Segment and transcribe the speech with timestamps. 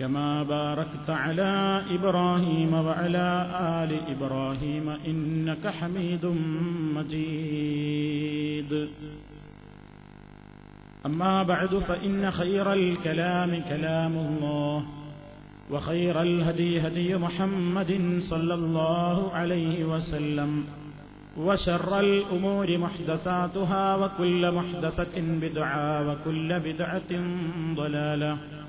[0.00, 6.26] كما باركت على إبراهيم وعلى آل إبراهيم إنك حميد
[6.96, 8.88] مجيد.
[11.06, 14.84] أما بعد فإن خير الكلام كلام الله
[15.70, 20.64] وخير الهدي هدي محمد صلى الله عليه وسلم
[21.36, 27.12] وشر الأمور محدثاتها وكل محدثة بدعة وكل بدعة
[27.74, 28.59] ضلالة.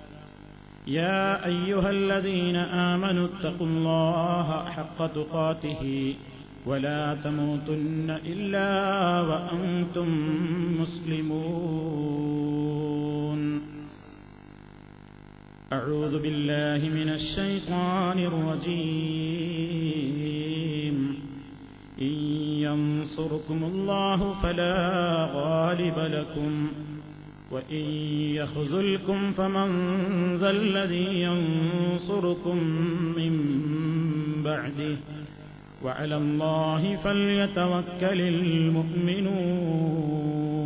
[0.88, 6.16] يا أيها الذين آمنوا اتقوا الله حق تقاته
[6.66, 8.72] ولا تموتن إلا
[9.22, 10.08] وأنتم
[10.82, 12.42] مسلمون.
[15.74, 19.22] أعوذ بالله من الشيطان الرجيم.
[22.02, 22.14] إن
[22.66, 26.68] ينصركم الله فلا غالب لكم.
[27.51, 27.85] وإن
[28.33, 29.69] يخذلكم فمن
[30.37, 32.57] ذا الذي ينصركم
[33.19, 33.33] من
[34.45, 34.97] بعده
[35.85, 38.21] وعلى الله فليتوكل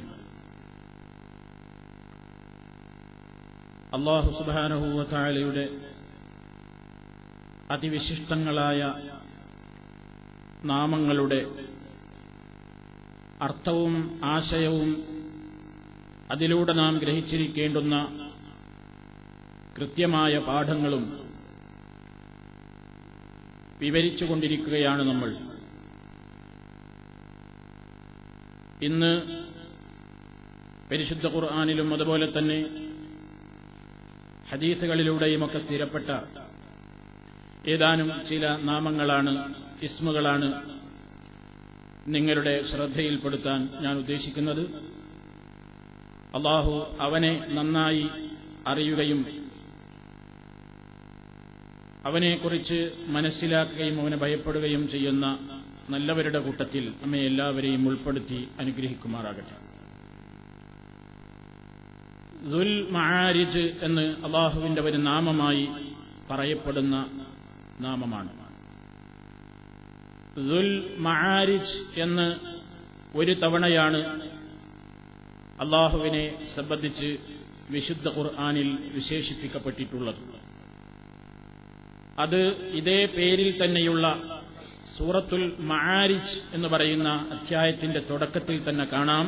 [3.98, 5.64] അള്ളാഹു സുബാനഹൂവത്തായാലയുടെ
[7.75, 8.81] അതിവിശിഷ്ടങ്ങളായ
[10.65, 11.41] നാമങ്ങളുടെ
[13.43, 14.91] അർത്ഥവും ആശയവും
[16.31, 17.97] അതിലൂടെ നാം ഗ്രഹിച്ചിരിക്കേണ്ടുന്ന
[19.79, 21.05] കൃത്യമായ പാഠങ്ങളും
[23.79, 25.31] വിവരിച്ചുകൊണ്ടിരിക്കുകയാണ് നമ്മൾ.
[28.83, 29.13] ഇന്ന്
[30.91, 32.59] പരിശുദ്ധ ഖുർആാനിലും അതുപോലെ തന്നെ
[34.51, 36.09] ഹദീസുകളിലൂടെയുമൊക്കെ സ്ഥിരപ്പെട്ട
[37.69, 40.49] ഏതാനും ചില നാമങ്ങളാണ് ഇസ്മുകളാണ്
[42.09, 44.61] നിങ്ങളുടെ ശ്രദ്ധയിൽപ്പെടുത്താൻ ഞാൻ ഉദ്ദേശിക്കുന്നത്.
[46.37, 48.09] അള്ളാഹു അവനെ നന്നായി
[48.67, 49.45] അറിയുകയും
[52.07, 55.39] അവനെക്കുറിച്ച് മനസ്സിലാക്കുകയും അവനെ ഭയപ്പെടുകയും ചെയ്യുന്ന
[55.91, 59.57] നല്ലവരുടെ കൂട്ടത്തിൽ നമ്മെ എല്ലാവരെയും ഉൾപ്പെടുത്തി അനുഗ്രഹിക്കുമാറാകട്ടെ.
[62.51, 65.69] ദുൽ മഹാരിജ് എന്ന് അള്ളാഹുവിന്റെ ഒരു നാമമായി
[66.31, 67.24] പറയപ്പെടുന്ന
[67.87, 68.33] നാമമാണ്.
[70.49, 70.71] ദുൽ
[71.07, 72.29] മഹാരിജ് എന്ന്
[73.21, 74.01] ഒരു തവണയാണ്
[75.65, 76.25] അള്ളാഹുവിനെ
[76.55, 77.11] സംബന്ധിച്ച്
[77.75, 80.23] വിശുദ്ധ ഖുർആാനിൽ വിശേഷിപ്പിക്കപ്പെട്ടിട്ടുള്ളത്.
[82.25, 82.41] അത്
[82.81, 84.07] ഇതേ പേരിൽ തന്നെയുള്ള
[84.97, 89.27] സൂറത്തുൽ മഹാരിജ് എന്ന് പറയുന്ന അധ്യായത്തിന്റെ തുടക്കത്തിൽ തന്നെ കാണാം.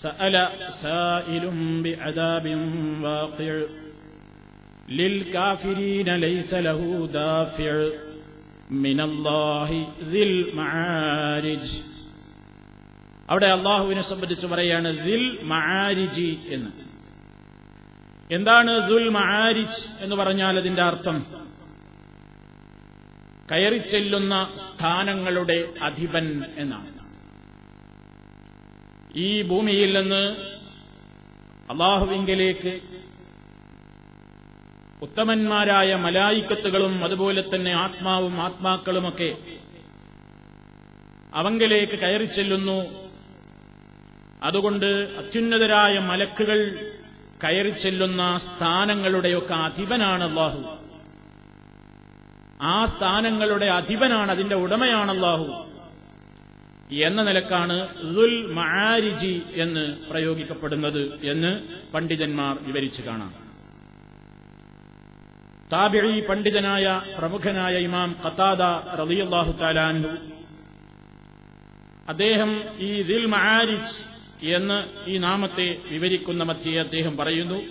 [0.00, 0.36] സഅല
[0.82, 2.60] സായിലും ബിഅദാബിൻ
[3.04, 3.56] വാഖിഅ
[4.91, 6.81] للكافرين ليس له
[7.13, 7.73] دافع
[8.71, 9.69] من الله
[10.03, 11.65] ذي المعارج
[13.29, 16.71] അവിടെ അള്ളാഹുവിനെ സംബന്ധിച്ച് പറയാണ് ദിൽ മഹാരിജി എന്ന്
[18.29, 21.17] എന്താണ് ദുൽ മഹാരിജ് എന്ന് പറഞ്ഞാൽ അതിന്റെ അർത്ഥം
[23.51, 26.27] കയറിച്ചെല്ലുന്ന സ്ഥാനങ്ങളുടെ അധിപൻ
[26.57, 26.89] എന്നാണ്
[29.19, 30.23] ഈ ഭൂമിയിൽ നിന്ന്
[31.69, 32.73] അള്ളാഹുവിങ്കലേക്ക്
[35.02, 39.36] ഉത്തമന്മാരായ മലായിക്കത്തുകളും അതുപോലെ തന്നെ ആത്മാവും ആത്മാക്കളുമൊക്കെ
[41.34, 43.06] അവങ്കലേക്ക് കയറിച്ചെല്ലുന്നു
[44.42, 46.90] അതുകൊണ്ട് അത്യുന്നതരായ മലക്കുകൾ
[47.44, 50.76] കയറി ചെല്ലുന്ന സ്ഥാനങ്ങളുടെയൊക്കെ അധിപനാണ് അള്ളാഹു.
[52.62, 55.66] ആ സ്ഥാനങ്ങളുടെ അധിപനാണ് അതിന്റെ ഉടമയാണ് അള്ളാഹു.
[56.92, 61.60] എന്ന നിലക്കാണ് ദുൽ മആരിജി എന്ന് പ്രയോഗിക്കപ്പെടുന്നത് എന്ന്
[61.94, 63.45] പണ്ഡിതന്മാർ വിവരിച്ചു കാണാം.
[65.72, 68.62] താബിഴി പണ്ഡിതനായ പ്രമുഖനായ ഇമാം ഖത്താദ
[68.96, 70.08] റളിയല്ലാഹു താലാൻഹു
[72.08, 74.16] അദ്ദേഹം ഈ ദിൽ മആരിജ്
[74.46, 77.62] എന്ന് ഈ നാമത്തെ വിവരിക്കുന്ന മധ്യേ അദ്ദേഹം പറയുന്നു.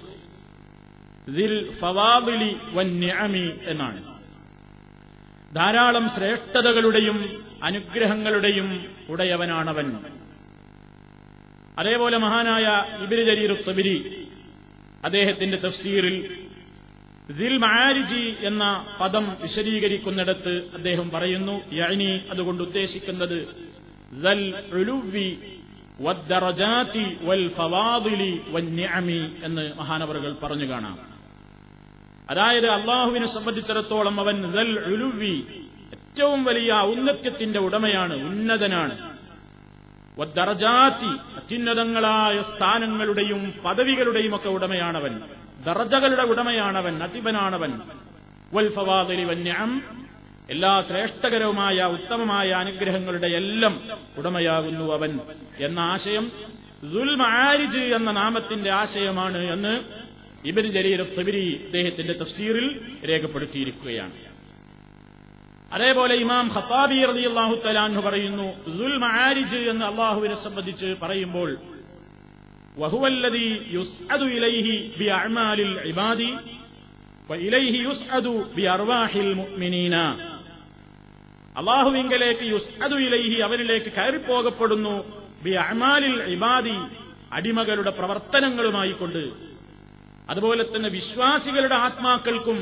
[1.32, 4.16] ദിൽ ഫവാബിലി വൻ ന്യാമി എന്നാണ്.
[5.56, 9.98] ധാരാളം ശ്രേഷ്ഠതകളുടെയും അനുഗ്രഹങ്ങളുടെയും ഉടയവനാണവൻ.
[11.80, 14.28] അതേപോലെ മഹാനായ ഇബിരി ജരീർ തബിരി
[15.06, 16.45] അദ്ദേഹത്തിന്റെ തഫ്സീറിൽ
[17.30, 23.48] ദിൽ മാരിജി എന്ന പദം വിശദീകരിക്കുന്നിടത്ത് അദ്ദേഹം പറയുന്നു യഅനി അതുകൊണ്ട് ഉദ്ദേശിക്കുന്നത്
[27.22, 28.42] വൽ ഫവാദിലി
[29.44, 31.00] എന്ന് മഹാനവറുകൾ പറഞ്ഞു കാണാം.
[32.30, 34.58] അതായത് അള്ളാഹുവിനെ സംബന്ധിച്ചിടത്തോളം അവൻ
[35.94, 39.18] ഏറ്റവും വലിയ ഔന്നത്യത്തിന്റെ ഉടമയാണ് ഉന്നതനാണ്.
[41.36, 45.22] അത്യുന്നതങ്ങളായ സ്ഥാനങ്ങളുടെയും പദവികളുടെയും ഒക്കെ ഉടമയാണവൻ.
[45.66, 47.82] ദർജകളുടെ ഉടമയാണവൻ അതിപനാണവൻ
[50.50, 55.20] എല്ലാ ശ്രേഷ്ഠകരവുമായ ഉത്തമമായ അനുഗ്രഹങ്ങളുടെ എല്ലാം ഉടമയാകുന്നു അവൻ
[55.60, 56.32] എന്ന ആശയം.
[56.84, 59.74] ദുൽമാരിജ് എന്ന നാമത്തിന്റെ ആശയമാണ് എന്ന്
[60.48, 62.68] ഇബൻ ജരീർ തബിരി അദ്ദേഹത്തിന്റെ തഫ്സീറിൽ
[63.10, 64.12] രേഖപ്പെടുത്തിയിരിക്കുകയാണ്.
[65.72, 68.48] അതേപോലെ ഇമാം ഖത്താബി റളിയല്ലാഹു തലാൻഹു പറയുന്നു
[68.78, 71.58] ദുൽ മആരിജ് എന്ന് അള്ളാഹുവിനെ സംബന്ധിച്ച് പറയുമ്പോൾ
[75.00, 76.30] ബിഅഅമാലിൽ ഇബാദി
[77.30, 78.34] വഇലൈഹി യുസ്അദു
[83.00, 84.96] ഇലൈഹി അവനിലേക്ക് കയറിപ്പോകപ്പെടുന്നു
[85.44, 86.78] ബിഅഅമാലിൽ ഇബാദി
[87.32, 89.24] അടിമകളുടെ പ്രവർത്തനങ്ങളുമായി കൊണ്ട്
[90.30, 92.60] അതുപോലെ തന്നെ വിശ്വാസികളുടെ ആത്മാക്കൾക്കും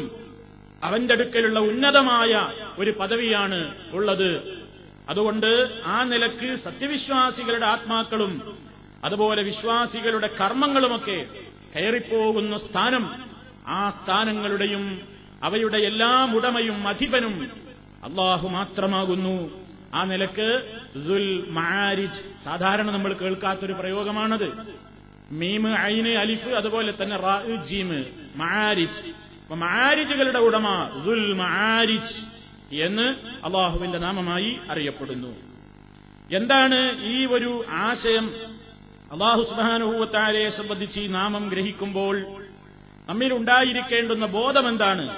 [0.81, 2.31] അവന്റെ അടുക്കലുള്ള ഉന്നതമായ
[2.77, 3.59] ഒരു പദവിയാണ്
[3.93, 4.31] ഉള്ളത്.
[5.07, 5.51] അതുകൊണ്ട്
[5.85, 8.33] ആ നിലയ്ക്ക് സത്യവിശ്വാസികളുടെ ആത്മാക്കളും
[9.03, 11.25] അതുപോലെ വിശ്വാസികളുടെ കർമ്മങ്ങളുമൊക്കെ
[11.75, 13.23] കയറിപ്പോകുന്ന സ്ഥാനം
[13.67, 15.01] ആ സ്ഥാനങ്ങളുടെയും
[15.43, 17.51] അവയുടെ എല്ലാം ഉടമയും അധിപനും
[18.03, 19.63] അള്ളാഹു മാത്രമാകുന്നു.
[19.93, 24.77] ആ നിലയ്ക്ക് ദുൽ മാരിജ് സാധാരണ നമ്മൾ കേൾക്കാത്തൊരു പ്രയോഗമാണത്.
[25.31, 28.03] മീമ് ഐന് അലിഫ് അതുപോലെ തന്നെ റാ ജീമ്
[28.35, 29.23] മാരിജ്
[29.53, 32.15] മാരിജുകളുടെ ഉടമ ദുൽ മാരിജ്
[32.81, 33.07] എന്ന്
[33.45, 35.35] അള്ളാഹുവിന്റെ നാമമായി അറിയപ്പെടുന്നു.
[36.35, 38.52] എന്താണ് ഈ ഒരു ആശയം?
[39.13, 42.25] അള്ളാഹു സുബാനുഭൂവത്താരെ സംബന്ധിച്ച് ഈ നാമം ഗ്രഹിക്കുമ്പോൾ
[43.09, 45.11] നമ്മിൽ ഉണ്ടായിരിക്കേണ്ടുന്ന ബോധം എന്താണ്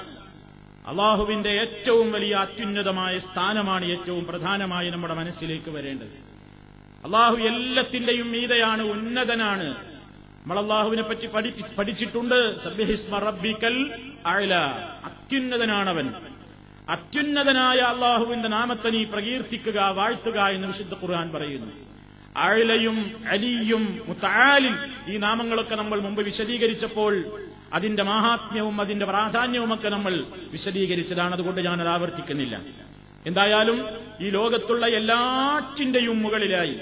[0.88, 6.08] അള്ളാഹുവിന്റെ ഏറ്റവും വലിയ അത്യുന്നതമായ സ്ഥാനമാണ് ഏറ്റവും പ്രധാനമായി നമ്മുടെ മനസ്സിലേക്ക് വരേണ്ടത്.
[7.06, 9.68] അള്ളാഹു എല്ലാത്തിന്റെയും മീതയാണ് ഉന്നതനാണ്.
[9.74, 11.28] നമ്മൾ അള്ളാഹുവിനെ പറ്റി
[11.78, 12.56] പഠിച്ചിട്ടുണ്ട്.
[13.12, 13.92] റബ്ബിക്കൽ
[14.26, 14.56] അഴല
[15.06, 16.14] അത്യുന്നതനാണവൻ.
[16.90, 21.85] അത്യുന്നതനായ അള്ളാഹുവിന്റെ നാമത്തെ നീ പ്രകീർത്തിക്കുക വാഴ്ത്തുക എന്ന് വിശുദ്ധ ഖുർആൻ പറയുന്നു.
[22.38, 24.76] അഴലയും അലിയും മുത്താലിൽ
[25.08, 27.26] ഈ നാമങ്ങളൊക്കെ നമ്മൾ മുമ്പ് വിശദീകരിച്ചപ്പോൾ
[27.74, 31.34] അതിന്റെ മാഹാത്മ്യവും അതിന്റെ പ്രാധാന്യവും ഒക്കെ നമ്മൾ വിശദീകരിച്ചതാണ്.
[31.34, 32.62] അതുകൊണ്ട് ഞാനത് ആവർത്തിക്കുന്നില്ല.
[33.28, 33.88] എന്തായാലും
[34.22, 36.80] ഈ ലോകത്തുള്ള എല്ലാറ്റിന്റെയും മുകളിലായി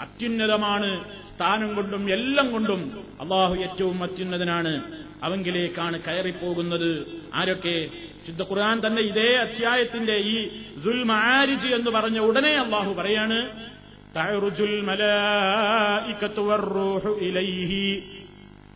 [0.00, 5.04] അത്യുന്നതമാണ് സ്ഥാനം കൊണ്ടും എല്ലാം കൊണ്ടും അള്ളാഹു ഏറ്റവും അത്യുന്നതനാണ്.
[5.22, 7.20] അവങ്കിലേക്കാണ് കയറിപ്പോകുന്നത്.
[7.34, 7.88] ആരൊക്കെ?
[8.26, 10.48] ശുദ്ധ ഖുർആൻ തന്നെ ഇതേ അധ്യായത്തിന്റെ ഈ
[10.84, 13.67] ദുൽമാരിജ് എന്ന് പറഞ്ഞ ഉടനെ അള്ളാഹു പറയാണ്
[14.16, 18.02] തഅറുജുൽ മലായികത്തു വറൂഹു ഇലൈഹി.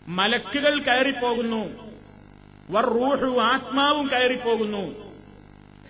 [0.08, 1.92] മലക്കുകൾ കയറിപ്പോകുന്നു.
[2.70, 4.94] വർറൂഹു ആത്മാവും കയറിപ്പോകുന്നു.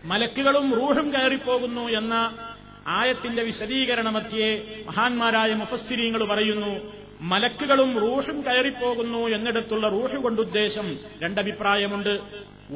[0.04, 2.38] മലക്കുകളും റൂഹും കയറിപ്പോകുന്നു എന്ന
[2.86, 12.20] ആയത്തിന്റെ വിശദീകരണമധ്യേ മഹാന്മാരായ മുഫസ്സിരീങ്ങൾ പറയുന്നു മലക്കുകളും റൂഹും കയറിപ്പോകുന്നു എന്നിടത്തുള്ള റൂഹ് കൊണ്ടുദ്ദേശം രണ്ടഭിപ്രായമുണ്ട്.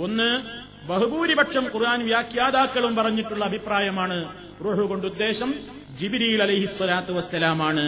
[0.01, 0.43] ഒന്ന്
[0.87, 4.33] ബഹുഭൂരിപക്ഷം ഖുർആൻ വ്യാഖ്യാതാക്കളും പറഞ്ഞിട്ടുള്ള അഭിപ്രായമാണ്
[4.65, 5.55] റൂഹ് കൊണ്ടുദ്ദേശം.
[6.01, 7.87] ജിബിരിയിൽ അലഹിസ്വലാത്തു വസ്സലാമാണ്.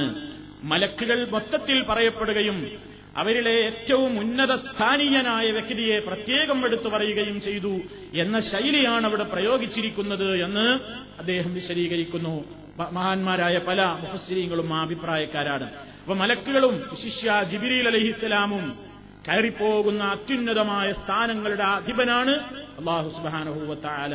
[0.62, 7.74] മലക്കുകൾ മൊത്തത്തിൽ പറയപ്പെടുകയും അവരിലെ ഏറ്റവും ഉന്നത സ്ഥാനീയനായ വ്യക്തിയെ പ്രത്യേകം എടുത്തു പറയുകയും ചെയ്തു
[8.14, 10.66] എന്ന ശൈലിയാണ് അവിടെ പ്രയോഗിച്ചിരിക്കുന്നത് എന്ന്
[11.18, 12.44] അദ്ദേഹം വിശദീകരിക്കുന്നു.
[12.92, 15.68] മഹാന്മാരായ പല മുഹസ്രീങ്ങളും ആ അഭിപ്രായക്കാരാണ്.
[16.02, 18.64] അപ്പൊ മലക്കുകളും ശിഷ്യ ജിബിരിൽ അലഹിസ്സലാമും
[19.28, 22.30] കയറിപ്പോകുന്ന അത്യുന്നതമായ സ്ഥാനങ്ങളുടെ അധിപനാണ്
[22.78, 24.14] അള്ളാഹു സുബാനഹൂവത്താല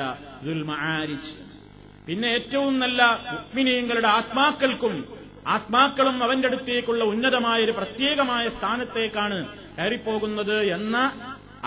[2.08, 3.02] പിന്നെ ഏറ്റവും നല്ല
[3.38, 4.96] ഉക്മിനീയങ്ങളുടെ ആത്മാക്കൾക്കും
[5.48, 9.38] ആത്മാക്കളും അവന്റെ അടുത്തേക്കുള്ള ഉന്നതമായ ഒരു പ്രത്യേകമായ സ്ഥാനത്തേക്കാണ്
[9.78, 10.98] കയറിപ്പോകുന്നത് എന്ന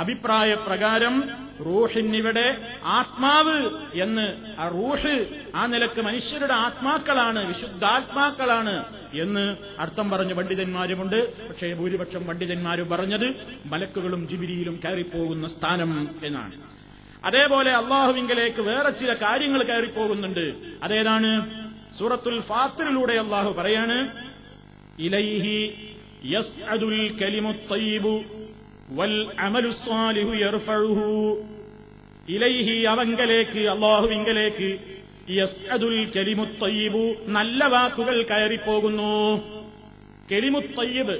[0.02, 1.14] അഭിപ്രായ പ്രകാരം
[1.66, 2.46] റൂഷിന്നിവിടെ
[2.98, 3.56] ആത്മാവ്
[4.04, 4.26] എന്ന്
[4.62, 5.14] ആ റൂഹ്
[5.54, 8.74] ആ നിലയ്ക്ക് മനുഷ്യരുടെ ആത്മാക്കളാണ് വിശുദ്ധാത്മാക്കളാണ്
[9.24, 9.44] എന്ന്
[9.80, 11.18] അർത്ഥം പറഞ്ഞ പണ്ഡിതന്മാരുമുണ്ട്.
[11.48, 13.28] പക്ഷേ ഭൂരിപക്ഷം പണ്ഡിതന്മാരും പറഞ്ഞത്
[13.72, 16.54] മലക്കുകളും ജിബിരിയിലും കയറിപ്പോകുന്ന സ്ഥാനം എന്നാണ്.
[17.26, 20.46] അതേപോലെ അള്ളാഹുവിങ്കലേക്ക് വേറെ ചില കാര്യങ്ങൾ കയറിപ്പോകുന്നുണ്ട്.
[20.82, 21.30] അതേതാണ്?
[21.98, 23.96] സൂറത്തുൽ ഫാത്തിലൂടെ അള്ളാഹു പറയാണ്
[24.98, 25.56] ഇലൈഹി
[26.24, 28.24] യസ്അദുൽ കലിമുത്തയ്യിബു
[28.90, 31.08] വൽ അമലു സ്വാലിഹു യർഫഉഹു.
[32.28, 34.68] ഇലൈഹി അവങ്കലേക്ക് അള്ളാഹുവിങ്കലേക്ക്
[35.30, 39.12] യസ്അദുൽ കലിമുത്തയ്യിബു നല്ല വാക്കുകൾ കയറിപ്പോകുന്നു.
[40.32, 41.16] കെലിമുത്തയ്യബ്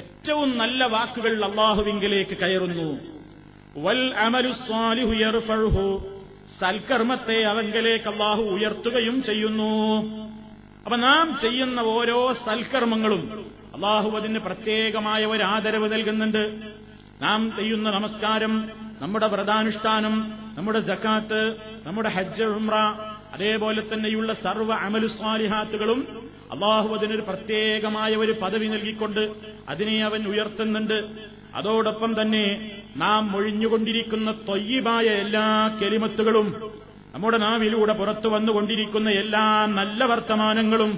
[0.00, 3.15] ഏറ്റവും നല്ല വാക്കുകൾ അള്ളാഹുവിങ്കലേക്ക് കയറുന്നു.
[3.76, 6.06] വൽ അമലു സ്വാലിഹു യർഫഉഹു.
[6.58, 10.02] സൽക്കർമ്മത്തെ അവങ്കലേക്ക് അള്ളാഹു ഉയർത്തുകയും ചെയ്യുന്നു.
[10.84, 16.60] അപ്പൊ നാം ചെയ്യുന്ന ഓരോ സൽക്കർമ്മങ്ങളും അള്ളാഹു അതിന് പ്രത്യേകമായ ഒരു ആദരവ് നൽകുന്നുണ്ട്.
[17.22, 21.56] നാം ചെയ്യുന്ന നമസ്കാരം നമ്മുടെ വ്രതാനുഷ്ഠാനം നമ്മുടെ ജക്കാത്ത്
[21.86, 22.74] നമ്മുടെ ഹജ്ജ് ഉംറ
[23.32, 29.30] അതേപോലെ തന്നെയുള്ള സർവ അമലു സ്വാലിഹാത്തുകളും അള്ളാഹു അതിനൊരു പ്രത്യേകമായ ഒരു പദവി നൽകിക്കൊണ്ട്
[29.68, 31.06] അതിനെ അവൻ ഉയർത്തുന്നുണ്ട്.
[31.54, 35.46] അതോടൊപ്പം തന്നെ നാം ഒഴിഞ്ഞുകൊണ്ടിരിക്കുന്ന തൊയ്യബായ എല്ലാ
[35.80, 36.48] കെലിമത്തുകളും
[37.14, 39.44] നമ്മുടെ നാവിലൂടെ പുറത്തു വന്നുകൊണ്ടിരിക്കുന്ന എല്ലാ
[39.78, 40.92] നല്ല വർത്തമാനങ്ങളും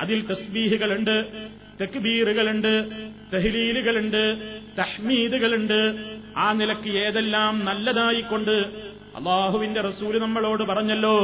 [0.00, 1.16] അതിൽ തസ്ബീഹുകളുണ്ട്
[1.80, 2.72] തെക്ബീറുകളുണ്ട്
[3.32, 4.22] തെഹ്ലീലുകളുണ്ട്
[4.78, 5.80] തഹ്മീദുകളുണ്ട്.
[6.36, 8.54] ആ നിലയ്ക്ക് ഏതെല്ലാം നല്ലതായിക്കൊണ്ട്
[9.18, 11.16] അള്ളാഹുവിന്റെ റസൂൽ നമ്മളോട് പറഞ്ഞല്ലോ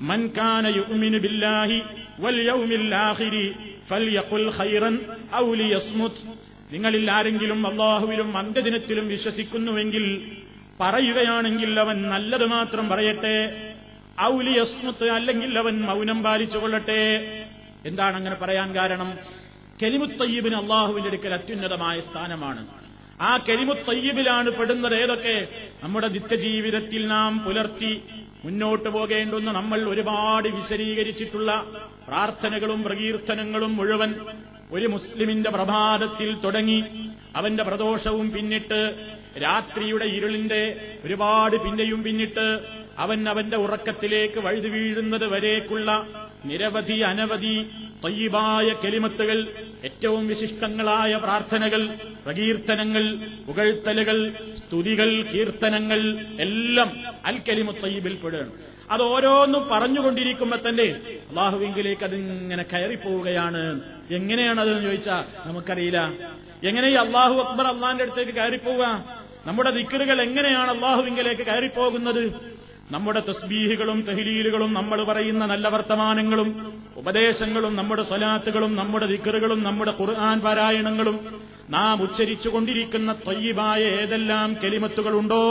[0.00, 0.64] മൻകാന
[1.24, 1.78] ബില്ലാഹി
[2.20, 3.46] വൽ യൗമിൽ ആഖിരി
[3.90, 4.94] ഫൽയഖുൽ ഖൈറൻ
[5.40, 6.20] ഔ ലിയസ്മുത്
[6.72, 10.04] നിങ്ങളിൽ ആരെങ്കിലും അള്ളാഹുവിലും അന്ത്യദിനത്തിലും വിശ്വസിക്കുന്നുവെങ്കിൽ
[10.80, 13.36] പറയുകയാണെങ്കിൽ അവൻ നല്ലത് മാത്രം പറയട്ടെ
[14.22, 17.00] ഔലിയസ്മുത്ത് അല്ലെങ്കിൽ അവൻ മൗനം പാലിച്ചുകൊള്ളട്ടെ
[17.86, 19.18] എന്താണ് അങ്ങനെ പറയാൻ കാരണം?
[19.82, 22.66] കെലിമുത്തയ്യബിന് അള്ളാഹുവിന്റെ അടുക്കൽ അത്യുന്നതമായ സ്ഥാനമാണ്.
[23.20, 25.48] ആ കെലിമുത്തയ്യബിലാണ് പെടുന്നത് ഏതൊക്കെ?
[25.82, 28.02] നമ്മുടെ നിത്യജീവിതത്തിൽ നാം പുലർത്തി
[28.44, 31.50] മുന്നോട്ട് പോകേണ്ടുന്ന നമ്മൾ ഒരുപാട് വിശദീകരിച്ചിട്ടുള്ള
[32.08, 34.14] പ്രാർത്ഥനകളും പ്രകീർത്തനങ്ങളും മുഴുവൻ
[34.70, 36.80] ഒരു മുസ്ലിമിന്റെ പ്രഭാതത്തിൽ തുടങ്ങി
[37.36, 38.80] അവന്റെ പ്രദോഷവും പിന്നിട്ട്
[39.38, 40.62] രാത്രിയുടെ ഇരുളിന്റെ
[41.04, 42.46] ഒരുപാട് പിന്നെയും പിന്നിട്ട്
[42.98, 45.90] അവൻ അവന്റെ ഉറക്കത്തിലേക്ക് വഴുതി വീഴുന്നത് വരേക്കുള്ള
[46.44, 47.56] നിരവധി അനവധി
[48.04, 49.38] തയ്യബായ കെലിമത്തുകൾ
[49.84, 51.82] ഏറ്റവും വിശിഷ്ടങ്ങളായ പ്രാർത്ഥനകൾ
[52.24, 53.04] പ്രകീർത്തനങ്ങൾ
[53.46, 54.18] പുകഴ്ത്തലുകൾ
[54.56, 56.00] സ്തുതികൾ കീർത്തനങ്ങൾ
[56.38, 56.90] എല്ലാം
[57.24, 58.52] അൽ കലിമുത്തയ്യബിൽ പെടുകയാണ്
[58.90, 60.84] അത് ഓരോന്നും പറഞ്ഞുകൊണ്ടിരിക്കുമ്പോ തന്നെ
[61.30, 63.80] അള്ളാഹുവിങ്കിലേക്ക് അതിങ്ങനെ കയറിപ്പോവുകയാണ്.
[64.10, 66.12] എങ്ങനെയാണ് അതെന്ന് ചോദിച്ചാൽ നമുക്കറിയില്ല.
[66.64, 69.04] എങ്ങനെ ഈ അള്ളാഹു അക്ബർ അള്ളാന്റെ അടുത്തേക്ക് കയറിപ്പോവുക?
[69.46, 72.56] നമ്മുടെ ദിക്കറുകൾ എങ്ങനെയാണ് അള്ളാഹുവിങ്കിലേക്ക് കയറിപ്പോകുന്നത്?
[72.90, 81.42] നമ്മുടെ തസ്ബീഹുകളും തഹ്ലീലുകളും നമ്മൾ പറയുന്ന നല്ല വർത്തമാനങ്ങളും ഉപദേശങ്ങളും നമ്മുടെ സ്വലാത്തുകളും നമ്മുടെ ദിക്കറുകളും നമ്മുടെ ഖുർആൻ പാരായണങ്ങളും
[81.70, 85.42] നാം ഉച്ചരിച്ചുകൊണ്ടിരിക്കുന്ന തൊയ്യബായ ഏതെല്ലാം കെലിമത്തുകളുണ്ടോ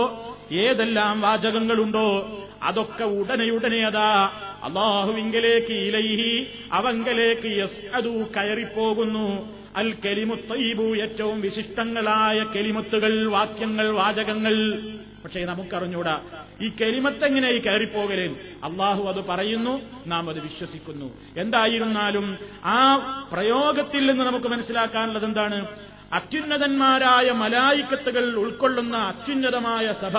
[0.52, 4.32] ഏതെല്ലാം വാചകങ്ങളുണ്ടോ അതൊക്കെ ഉടനെ ഉടനെ അതാ.
[4.64, 9.56] അള്ളാഹുവിങ്കലേക്ക് ഇലൈഹി അവങ്കലേക്ക് അതു കയറിപ്പോകുന്നു.
[9.76, 14.80] അൽ കെലിമുത്തൈബു ഏറ്റവും വിശിഷ്ടങ്ങളായ കെലിമത്തുകൾ വാക്യങ്ങൾ വാചകങ്ങൾ.
[15.24, 16.22] പക്ഷേ നമുക്കറിഞ്ഞൂടാ
[16.62, 18.28] ഈ കെലിമത്തെങ്ങനെ ഈ കയറിപ്പോകലേ?
[18.64, 21.18] അള്ളാഹു അത് പറയുന്നു നാം അത് വിശ്വസിക്കുന്നു.
[21.38, 22.96] എന്തായിരുന്നാലും ആ
[23.34, 25.68] പ്രയോഗത്തിൽ നിന്ന് നമുക്ക് മനസ്സിലാക്കാനുള്ളത് എന്താണ്?
[26.14, 30.18] അത്യുന്നതന്മാരായ മലായിക്കത്തുകൾ ഉൾക്കൊള്ളുന്ന അത്യുന്നതമായ സഭ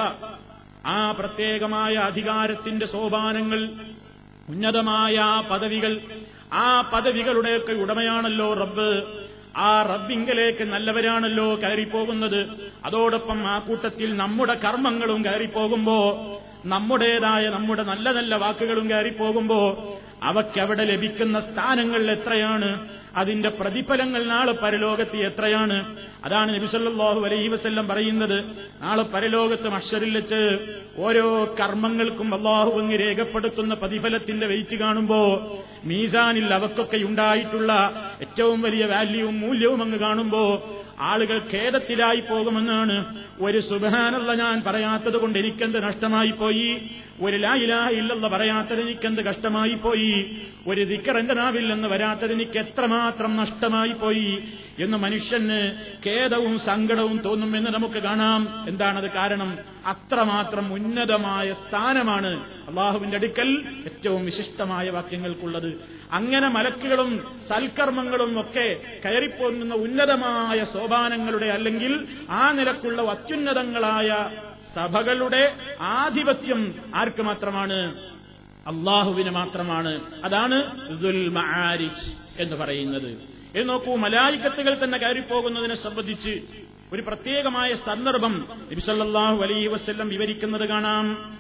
[0.87, 3.71] ആ പ്രത്യേകമായ അധികാരത്തിന്റെ സോപാനങ്ങൾ
[4.49, 6.01] ഉന്നതമായ പദവികൾ
[6.53, 9.03] ആ പദവികളുടെയൊക്കെ ഉടമയാണല്ലോ റബ്ബ്.
[9.57, 12.71] ആ റബ്ബിങ്കലേക്ക് നല്ലവരാണല്ലോ കയറിപ്പോകുന്നത്.
[12.85, 15.99] അതോടൊപ്പം ആ കൂട്ടത്തിൽ നമ്മുടെ കർമ്മങ്ങളും കയറിപ്പോകുമ്പോ
[16.65, 19.89] നമ്മുടേതായ നമ്മുടെ നല്ല നല്ല വാക്കുകളും കയറിപ്പോകുമ്പോ
[20.23, 22.89] അവയ്ക്കവിടെ ലഭിക്കുന്ന സ്ഥാനങ്ങൾ എത്രയാണ്?
[23.17, 25.97] അതിന്റെ പ്രതിഫലങ്ങൾ നാളെ പരലോകത്ത് എത്രയാണ്?
[26.25, 28.45] അതാണ് നബിസല്ലാഹു അലൈഹി വസ്ല്ലം പറയുന്നത്.
[28.83, 30.59] നാളെ പരലോകത്ത് മഷറിൽ വെച്ച്
[30.97, 35.53] ഓരോ കർമ്മങ്ങൾക്കും അള്ളാഹു അങ്ങ് രേഖപ്പെടുത്തുന്ന പ്രതിഫലത്തിന്റെ വെയിറ്റ് കാണുമ്പോ
[35.85, 37.73] മീസാനിൽ അവക്കൊക്കെ ഉണ്ടായിട്ടുള്ള
[38.21, 43.17] ഏറ്റവും വലിയ വാല്യൂവും മൂല്യവും അങ്ങ് കാണുമ്പോ ആളുകൾ ഖേദത്തിലായി പോകുമെന്നാണ്.
[43.41, 50.37] ഒരു സുബാനുള്ള ഞാൻ പറയാത്തത് കൊണ്ട് എനിക്കെന്ത് നഷ്ടമായി പോയി ഒരു ലായിലാഹ ഇല്ലെന്ന് പറയാത്തത് എനിക്കെന്ത് കഷ്ടമായി പോയി?
[50.67, 51.35] ഒരു ദിക്കർ എന്റെ
[51.89, 54.45] വരാത്തത് എനിക്ക് എത്രമാത്രം നഷ്ടമായി പോയി?
[54.79, 55.75] എന്ന് മനുഷ്യന്
[56.09, 58.69] ഖേദവും സങ്കടവും തോന്നുമെന്ന് നമുക്ക് കാണാം.
[58.69, 59.59] എന്താണത് കാരണം?
[59.87, 65.81] അത്രമാത്രം ഉന്നതമായ സ്ഥാനമാണ് അള്ളാഹുവിന്റെ അടുക്കൽ ഏറ്റവും വിശിഷ്ടമായ വാക്യങ്ങൾക്കുള്ളത്.
[66.13, 74.31] അങ്ങനെ മലക്കുകളും സൽക്കർമ്മങ്ങളും ഒക്കെ കയറിപ്പോകുന്ന ഉന്നതമായ സോപാനങ്ങളുടെ അല്ലെങ്കിൽ ആ നിലക്കുള്ള അത്യുന്നതങ്ങളായ
[74.77, 77.97] സഭകളുടെ ആധിപത്യം ആർക്ക് മാത്രമാണ്?
[78.67, 80.01] അള്ളാഹുവിന് മാത്രമാണ്.
[80.25, 80.89] അതാണ്
[82.39, 83.13] എന്ന് പറയുന്നത്.
[83.57, 86.43] എന്ന് നോക്കൂ മലായിക്കത്തുകൾ തന്നെ കയറിപ്പോകുന്നതിനെ സംബന്ധിച്ച്
[86.93, 91.39] ഒരു പ്രത്യേകമായ സന്ദർഭം നബിസല്ലാഹു അലൈഹി വസ്ല്ലം വിവരിക്കുന്നത് കാണാം.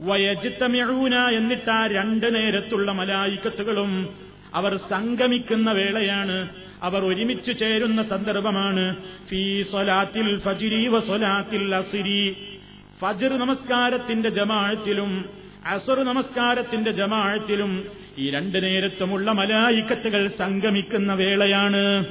[0.00, 4.08] വയജിത്തമിഴൂന എന്നിട്ട് ആ രണ്ട് നേരത്തുള്ള മലായിക്കത്തുകളും
[4.54, 6.48] അവർ സംഗമിക്കുന്ന വേളയാണ്.
[6.82, 8.96] അവർ ഒരുമിച്ച് ചേരുന്ന സന്ദർഭമാണ്.
[9.28, 12.36] ഫീ സ്വലാത്തിൽ ഫജിരി വ സ്വലാത്തിൽ അസിരി.
[13.00, 17.86] ഫജിർ നമസ്കാരത്തിന്റെ ജമാഴത്തിലും അസർ നമസ്കാരത്തിന്റെ ജമാഴത്തിലും
[18.18, 22.06] ഈ രണ്ടു നേരത്തുമുള്ള മലായിക്കത്തുകൾ സംഗമിക്കുന്ന വേളയാണ്.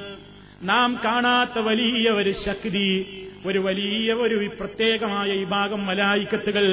[0.64, 3.06] നാം കാണാത്ത വലിയ ഒരു ശക്തി
[3.46, 6.66] ഒരു വലിയ ഒരു പ്രത്യേകമായ ഈ ഭാഗം മലായിക്കത്തുകൾ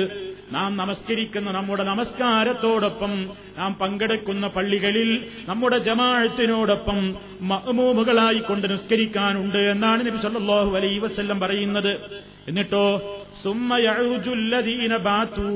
[0.53, 10.77] നാം നമസ്കരിക്കുന്ന നമ്മുടെ നമസ്കാരത്തോടൊപ്പം നാം പങ്കെടുക്കുന്ന പള്ളികളിൽ നമ്മുടെ ജമാഴത്തിനോടൊപ്പം മഹമൂമുകളായി കൊണ്ട് നിസ്കരിക്കാനുണ്ട് എന്നാണ് നബി സല്ലല്ലാഹു
[10.77, 11.93] അലൈഹി വസല്ലം പറയുന്നത്.
[12.49, 12.87] എന്നിട്ടോ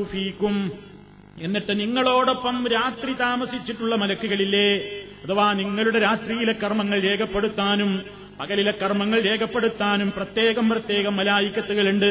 [0.04, 0.72] ഫീക്കും
[1.40, 4.76] എന്നിട്ട് നിങ്ങളോടൊപ്പം രാത്രി താമസിച്ചിട്ടുള്ള മലക്കുകളില്ലേ?
[5.24, 8.04] അഥവാ നിങ്ങളുടെ രാത്രിയിലെ കർമ്മങ്ങൾ രേഖപ്പെടുത്താനും
[8.40, 12.10] പകലിലെ കർമ്മങ്ങൾ രേഖപ്പെടുത്താനും പ്രത്യേകം പ്രത്യേകം മലായിക്കത്തുകളുണ്ട്.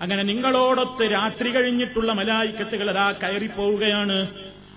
[0.00, 4.28] അങ്ങനെ നിങ്ങളോടൊത്ത് രാത്രി കഴിഞ്ഞിട്ടുള്ള മലായിക്കത്തുകൾ അതാ കയറിപ്പോവുകയാണ്.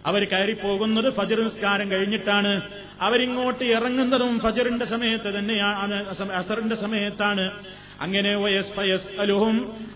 [0.05, 2.61] അവർ കയറിപ്പോകുന്നത് ഫജർ നിസ്കാരം കഴിഞ്ഞിട്ടാണ്.
[3.01, 7.51] അവരിങ്ങോട്ട് ഇറങ്ങുന്നതും ഫജറിന്റെ സമയത്ത് തന്നെയാണ് അസറിന്റെ സമയത്താണ്.
[8.01, 8.31] അങ്ങനെ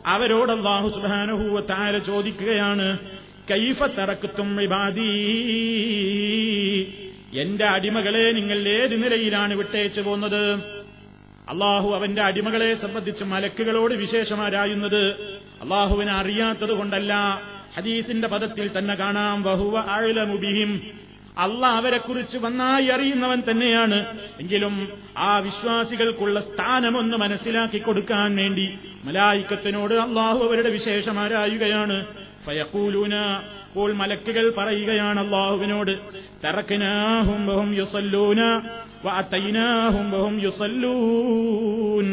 [0.05, 0.51] അവരോട്
[0.93, 2.97] സുബാനഹൂവ താര ചോദിക്കുകയാണ്
[3.51, 5.09] കൈഫ തറക്കുത്തും വിവാദീ
[7.41, 10.55] എന്റെ അടിമകളെ നിങ്ങൾ ഏത് നിലയിലാണ് വിട്ടയച്ചു പോകുന്നത്
[11.49, 15.11] അള്ളാഹു അവന്റെ അടിമകളെ സംബന്ധിച്ച് മലക്കുകളോട് വിശേഷമാരായുന്നത്
[15.61, 17.41] അള്ളാഹുവിനെ അറിയാത്തത് കൊണ്ടല്ല.
[17.77, 20.81] ഹദീസിന്റെ പദത്തിൽ തന്നെ കാണാം ബഹുവ ആഴലമുബിഹിം
[21.37, 24.19] അല്ല അവരെക്കുറിച്ച് വന്നായി അറിയുന്നവൻ തന്നെയാണ്.
[24.39, 28.69] എങ്കിലും ആ വിശ്വാസികൾക്കുള്ള സ്ഥാനമൊന്ന് മനസ്സിലാക്കി കൊടുക്കാൻ വേണ്ടി
[29.03, 32.05] മലായിക്കത്തിനോട് അള്ളാഹു അവരുടെ വിശേഷമാരായുകയാണ്.
[32.45, 35.91] ഫയക്കൂലൂന അപ്പോൾ മലക്കുകൾ പറയുകയാണ് അള്ളാഹുവിനോട്
[36.45, 38.41] തറക്കിനാഹും ബഹും യുസല്ലൂന
[40.43, 42.07] യുസല്ലൂൻ.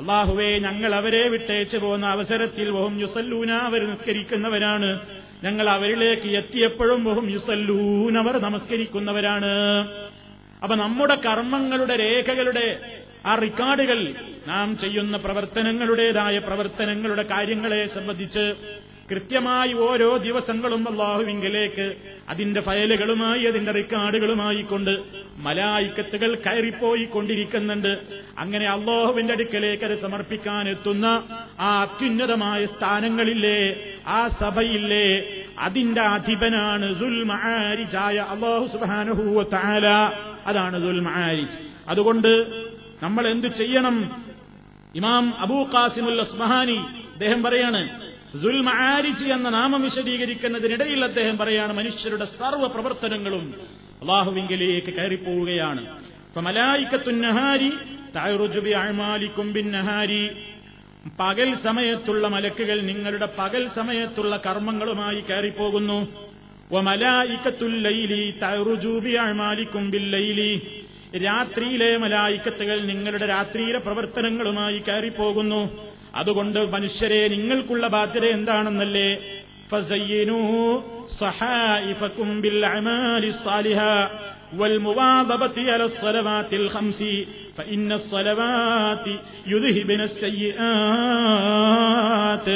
[0.00, 5.00] അള്ളാഹുവേ ഞങ്ങൾ അവരെ വിട്ടേച്ചു പോകുന്ന അവസരത്തിൽ ബഹും യുസല്ലൂന അവർ നിസ്കരിക്കുന്നവരാണ്.
[5.44, 9.52] ഞങ്ങൾ അവരിലേക്ക് എത്തിയപ്പോഴും ബഹും യുസല്ലൂൻ അവർ നമസ്കരിക്കുന്നവരാണ്.
[10.62, 12.66] അപ്പൊ നമ്മുടെ കർമ്മങ്ങളുടെ രേഖകളുടെ
[13.26, 14.14] ആ റിക്കാർഡുകൾ
[14.46, 18.54] നാം ചെയ്യുന്ന പ്രവർത്തനങ്ങളുടേതായ പ്രവർത്തനങ്ങളുടെ കാര്യങ്ങളെ സംബന്ധിച്ച്
[19.08, 21.86] കൃത്യമായി ഓരോ ദിവസങ്ങളും അള്ളാഹുവിങ്കിലേക്ക്
[22.28, 24.92] അതിന്റെ ഫയലുകളുമായി അതിന്റെ റെക്കോർഡുകളുമായി കൊണ്ട്
[25.38, 27.92] മലായിക്കത്തുകൾ കയറിപ്പോയി കൊണ്ടിരിക്കുന്നുണ്ട്
[28.38, 31.06] അങ്ങനെ അള്ളാഹുവിന്റെ അടുക്കലേക്ക് അത് സമർപ്പിക്കാൻ എത്തുന്ന
[31.60, 33.58] ആ അത്യുന്നതമായ സ്ഥാനങ്ങളില്ലേ
[34.08, 35.06] ആ സഭയില്ലേ
[35.58, 39.42] അതിന്റെ അധിപനാണ് ദുൽ മഹാരിജായ അള്ളാഹു സുബാനുഹൂവ
[40.46, 40.78] അതാണ്
[41.88, 42.32] അതുകൊണ്ട്
[43.02, 43.96] നമ്മൾ എന്തു ചെയ്യണം?
[44.94, 46.76] ഇമാം അബൂ ഖാസിമുൽ അസ്മഹാനി
[47.12, 47.80] അദ്ദേഹം പറയാണ്
[48.40, 53.54] ദുൽ മഹാരിജ് എന്ന നാമം വിശദീകരിക്കുന്നതിനിടയിൽ അദ്ദേഹം പറയാണ് മനുഷ്യരുടെ സർവ പ്രവർത്തനങ്ങളും
[54.02, 55.86] അള്ളാഹുവിംഗലേക്ക് കയറിപ്പോവുകയാണ്.
[61.20, 65.98] പകൽ സമയത്തുള്ള മലക്കുകൾ നിങ്ങളുടെ പകൽ സമയത്തുള്ള കർമ്മങ്ങളുമായി കയറിപ്പോകുന്നു.
[71.16, 75.91] രാത്രിയിലെ മലായിക്കത്തുകൾ നിങ്ങളുടെ രാത്രിയിലെ പ്രവർത്തനങ്ങളുമായി കയറിപ്പോകുന്നു.
[76.19, 79.09] അതുകൊണ്ട് മനുഷ്യരെ നിങ്ങൾക്കുള്ള ബാധ്യത എന്താണെന്നല്ലേ
[79.69, 80.81] فزينوا
[81.17, 83.93] صحائفكم بالأعمال الصالحة
[84.53, 87.01] والمواظبة على الصلوات الخمس
[87.55, 89.05] فإن الصلوات
[89.47, 90.01] يذهبن
[91.59, 92.47] السيئات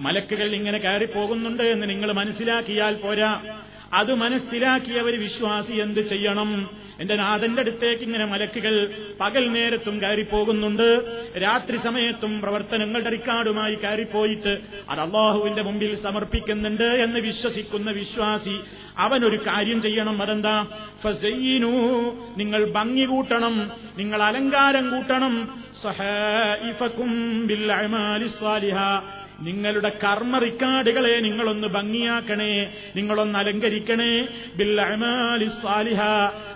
[0.00, 3.32] മലക്കുകൾ ഇങ്ങനെ കയറിപ്പോകുന്നുണ്ട് എന്ന് നിങ്ങൾ മനസ്സിലാക്കിയാൽ പോരാ
[3.92, 6.50] അത് മനസ്സിലാക്കിയ ഒരു വിശ്വാസി എന്ത് ചെയ്യണം
[6.99, 11.05] എന്റെ നാഥന്റെ അടുത്തേക്ക് ഇങ്ങനെ മലക്കുകൾ പകൽ നേരത്തും കയറിപ്പോകുന്നുണ്ട്.
[11.43, 18.59] രാത്രി സമയത്തും പ്രവർത്തനങ്ങളുടെ റിക്കാർഡുമായി കയറിപ്പോയിട്ട് അത് അള്ളാഹുവിന്റെ മുമ്പിൽ സമർപ്പിക്കുന്നുണ്ട് എന്ന് വിശ്വസിക്കുന്ന വിശ്വാസി
[18.97, 20.21] അവനൊരു കാര്യം ചെയ്യണം.
[20.21, 20.67] അതെന്താ?
[21.03, 21.71] ഫസയ്യിനു
[22.37, 25.63] നിങ്ങൾ ഭംഗി കൂട്ടണം നിങ്ങൾ അലങ്കാരം കൂട്ടണം.
[25.81, 27.47] സഹായിഫക്കും
[29.39, 32.51] നിങ്ങളുടെ കർമ്മ റിക്കാർഡുകളെ നിങ്ങളൊന്ന് ഭംഗിയാക്കണേ
[32.95, 34.11] നിങ്ങളൊന്ന് അലങ്കരിക്കണേ.
[34.85, 36.01] അഅമാലി സ്വാലിഹ.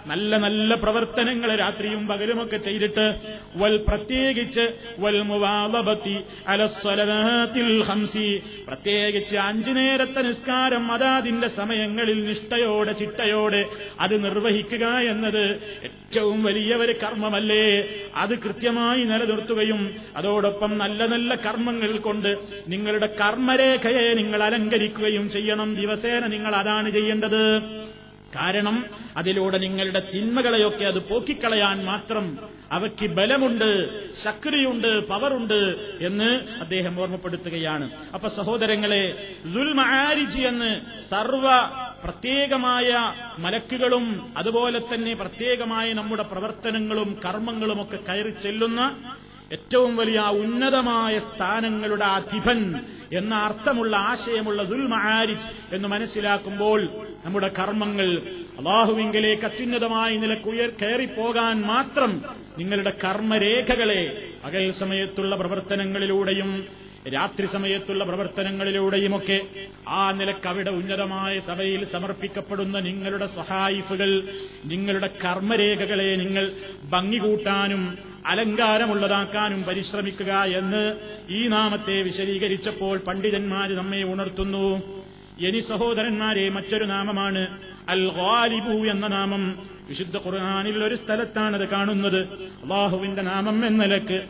[0.08, 3.06] നല്ല നല്ല പ്രവർത്തനങ്ങൾ രാത്രിയും പകലുമൊക്കെ ചെയ്തിട്ട്
[3.56, 4.66] വൽ പ്രത്യേകിച്ച്
[5.00, 6.16] വൽ മുവാദബത്തി
[6.48, 8.28] അലസ്വലത്തിൽ ഹംസി
[8.68, 13.62] പ്രത്യേകിച്ച് അഞ്ചു നേരത്തെ നിസ്കാരം അതാതിന്റെ സമയങ്ങളിൽ നിഷ്ഠയോടെ ചിട്ടയോടെ
[14.00, 15.44] അത് നിർവഹിക്കുക എന്നത്
[15.84, 17.66] ഏറ്റവും വലിയ ഒരു കർമ്മമല്ലേ?
[18.16, 19.82] അത് കൃത്യമായി നിലനിർത്തുകയും
[20.16, 22.32] അതോടൊപ്പം നല്ല നല്ല കർമ്മങ്ങൾ കൊണ്ട്
[22.70, 25.70] നിങ്ങളുടെ കർമ്മരേഖയെ നിങ്ങൾ അലങ്കരിക്കുകയും ചെയ്യണം.
[25.76, 27.44] ദിവസേന നിങ്ങൾ അതാണ് ചെയ്യേണ്ടത്.
[28.36, 28.86] കാരണം
[29.18, 32.26] അതിലൂടെ നിങ്ങളുടെ തിന്മകളെയൊക്കെ അത് പോക്കിക്കളയാൻ മാത്രം
[32.72, 33.70] അവയ്ക്ക് ബലമുണ്ട്
[34.14, 35.62] ശക്തിയുണ്ട് പവറുണ്ട്
[36.02, 36.30] എന്ന്
[36.60, 37.86] അദ്ദേഹം ഓർമ്മപ്പെടുത്തുകയാണ്.
[38.14, 39.04] അപ്പൊ സഹോദരങ്ങളെ
[39.46, 40.72] ദുൽമാരിജി എന്ന്
[41.12, 41.46] സർവ
[42.04, 42.90] പ്രത്യേകമായ
[43.40, 44.06] മലക്കുകളും
[44.38, 48.82] അതുപോലെ തന്നെ പ്രത്യേകമായ നമ്മുടെ പ്രവർത്തനങ്ങളും കർമ്മങ്ങളും ഒക്കെ കയറി ചെല്ലുന്ന
[49.52, 52.60] ഏറ്റവും വലിയ ഉന്നതമായ സ്ഥാനങ്ങളുടെ അധിപൻ
[53.12, 56.82] എന്ന അർത്ഥമുള്ള ആശയമുള്ള ദുൽമഹാരിജ് എന്ന് മനസ്സിലാക്കുമ്പോൾ
[57.26, 58.10] നമ്മുടെ കർമ്മങ്ങൾ
[58.60, 62.12] അള്ളാഹുവിംഗലേക്ക് അത്യുന്നതമായ നിലക്കുയർ കയറിപ്പോകാൻ മാത്രം
[62.58, 64.02] നിങ്ങളുടെ കർമ്മരേഖകളെ
[64.44, 66.52] പകൽ സമയത്തുള്ള പ്രവർത്തനങ്ങളിലൂടെയും
[67.10, 69.38] രാത്രി സമയത്തുള്ള പ്രവർത്തനങ്ങളിലൂടെയുമൊക്കെ
[69.90, 74.12] ആ നിലയ്ക്ക് അവിടെ ഉന്നതമായ സഭയിൽ സമർപ്പിക്കപ്പെടുന്ന നിങ്ങളുടെ സഹായിഫുകൾ
[74.66, 76.46] നിങ്ങളുടെ കർമ്മരേഖകളെ നിങ്ങൾ
[76.90, 77.84] ഭംഗി കൂട്ടാനും
[78.26, 80.96] അലങ്കാരമുള്ളതാക്കാനും പരിശ്രമിക്കുക എന്ന്
[81.30, 84.82] ഈ നാമത്തെ വിശദീകരിച്ചപ്പോൾ പണ്ഡിതന്മാർ നമ്മെ ഉണർത്തുന്നു.
[85.48, 87.58] എനി സഹോദരന്മാരെ മറ്റൊരു നാമമാണ്
[87.90, 89.70] അൽ ഖാലിബു എന്ന നാമം.
[89.90, 92.20] വിശുദ്ധ ഖുർആാനിൽ ഒരു സ്ഥലത്താണത് കാണുന്നത്.
[92.64, 94.22] അള്ളാഹുവിന്റെ നാമം എന്ന നിലയ്ക്ക്.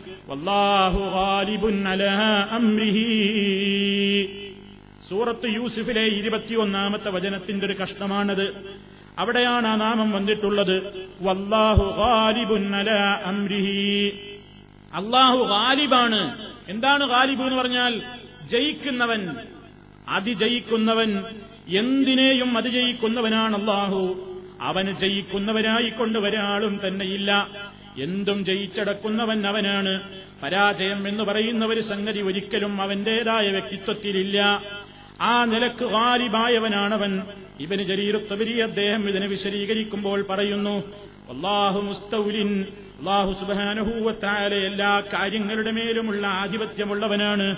[5.10, 8.80] സൂറത്ത് യൂസുഫിലെ ഇരുപത്തിയൊന്നാമത്തെ വചനത്തിന്റെ ഒരു കഷ്ണമാണത്.
[9.20, 11.08] അവിടെയാണ് ആ നാമം വന്നിട്ടുള്ളത്.
[11.22, 12.02] വല്ലാഹു
[13.26, 14.20] അംരിഹി.
[14.94, 16.46] അള്ളാഹു ഗാലിബാണ്.
[16.70, 18.02] എന്താണ് ഗാലിബ് എന്ന് പറഞ്ഞാൽ?
[18.44, 19.36] ജയിക്കുന്നവൻ
[20.10, 21.24] അതിജയിക്കുന്നവൻ
[21.78, 24.26] എന്തിനേയും അതിജയിക്കുന്നവനാണ് അള്ളാഹു
[24.62, 27.48] അവന് ജയിക്കുന്നവരായിക്കൊണ്ട് ഒരാളും തന്നെയില്ല.
[28.02, 30.02] എന്തും ജയിച്ചടക്കുന്നവൻ അവനാണ്.
[30.44, 34.64] പരാജയം എന്ന് പറയുന്ന ഒരു സംഗതി ഒരിക്കലും അവന്റേതായ വ്യക്തിത്വത്തിലില്ല.
[35.22, 37.22] ആ നിലയ്ക്ക് ഹാലിബായവനാണവൻ
[37.60, 40.76] ഇവന് ജരീരത്തവരി അദ്ദേഹം ഇതിനെ വിശദീകരിക്കുമ്പോൾ പറയുന്നു
[41.34, 42.64] അള്ളാഹു മുസ്തൗലിൻ
[43.00, 47.56] അള്ളാഹു സുബാനുഭൂവത്തായ എല്ലാ കാര്യങ്ങളുടെ മേലുമുള്ള ആധിപത്യമുള്ളവനാണ്.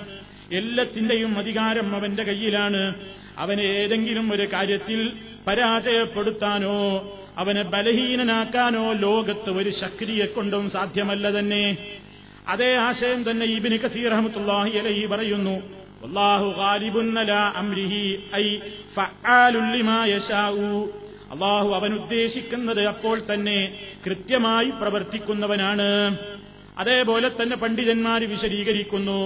[0.51, 2.95] എല്ലാത്തിന്റെയും അധികാരം അവന്റെ കയ്യിലാണ്.
[3.37, 5.11] അവനെ ഏതെങ്കിലും ഒരു കാര്യത്തിൽ
[5.47, 6.77] പരാജയപ്പെടുത്താനോ
[7.37, 11.77] അവനെ ബലഹീനനാക്കാനോ ലോകത്ത് ഒരു ശക്തിയെ കൊണ്ടും സാധ്യമല്ല തന്നെ.
[12.47, 15.80] അതേ ആശയം തന്നെ ഇബിന് കസീർ അഹമ്മത്തുല്ലാഹി അലൈഹി പറയുന്നു
[21.31, 23.59] അള്ളാഹു അവൻ ഉദ്ദേശിക്കുന്നത് അപ്പോൾ തന്നെ
[24.05, 26.17] കൃത്യമായി പ്രവർത്തിക്കുന്നവനാണ്.
[26.77, 29.19] അതേപോലെ തന്നെ പണ്ഡിതന്മാർ വിശദീകരിക്കുന്നു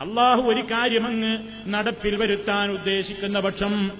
[0.00, 1.32] അള്ളാഹു ഒരു കാര്യമങ്ങ്
[1.68, 3.90] നടപ്പിൽ വരുത്താൻ ഉദ്ദേശിക്കുന്ന പക്ഷം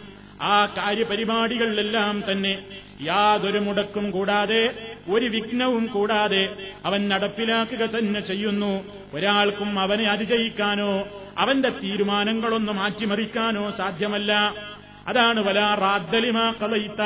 [0.43, 2.55] ആ കാര്യപരിപാടികളിലെല്ലാം തന്നെ
[3.01, 4.63] യാതൊരു മുടക്കും കൂടാതെ
[5.11, 8.85] ഒരു വിഘ്നവും കൂടാതെ അവൻ നടപ്പിലാക്കുക തന്നെ ചെയ്യുന്നു.
[9.15, 11.05] ഒരാൾക്കും അവനെ അതിജയിക്കാനോ
[11.39, 14.33] അവന്റെ തീരുമാനങ്ങളൊന്ന് മാറ്റിമറിക്കാനോ സാധ്യമല്ല.
[15.07, 17.03] അതാണ് വലാ റാദ്ദലിമാ കളയിത്ത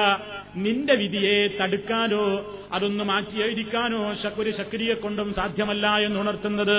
[0.57, 2.25] നിന്റെ വിധിയെ തടുക്കാനോ
[2.73, 6.79] അതൊന്ന് മാറ്റി എഴുതിക്കാനോ ഒരു ശക്രിയെ കൊണ്ടും സാധ്യമല്ല എന്ന് എന്നുണർത്തുന്നത്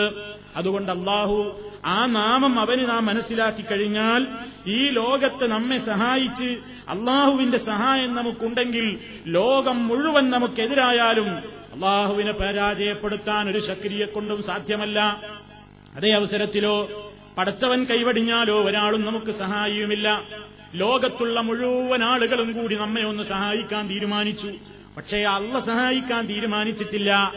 [0.56, 4.28] അതുകൊണ്ട് അള്ളാഹു ആ നാമം അവന് നാം മനസ്സിലാക്കി കഴിഞ്ഞാൽ
[4.68, 6.50] ഈ ലോകത്ത് നമ്മെ സഹായിച്ച്
[6.92, 11.32] അള്ളാഹുവിന്റെ സഹായം നമുക്കുണ്ടെങ്കിൽ ലോകം മുഴുവൻ നമുക്കെതിരായാലും
[11.74, 15.00] അള്ളാഹുവിനെ പരാജയപ്പെടുത്താൻ ഒരു ശക്രിയെ കൊണ്ടും സാധ്യമല്ല.
[15.96, 16.76] അതേ അവസരത്തിലോ
[17.38, 20.22] പടച്ചവൻ കൈവടിഞ്ഞാലോ ഒരാളും നമുക്ക് സഹായിയുമില്ല.
[20.74, 24.52] ലോകത്തുള്ള മുഴുവൻ ആളുകളും കൂടി നമ്മെ ഒന്ന് സഹായിക്കാൻ തീരുമാനിച്ചു.
[24.98, 27.34] പക്ഷേ അള്ള സഹായിക്കാൻ തീരുമാനിച്ചിട്ടില്ല.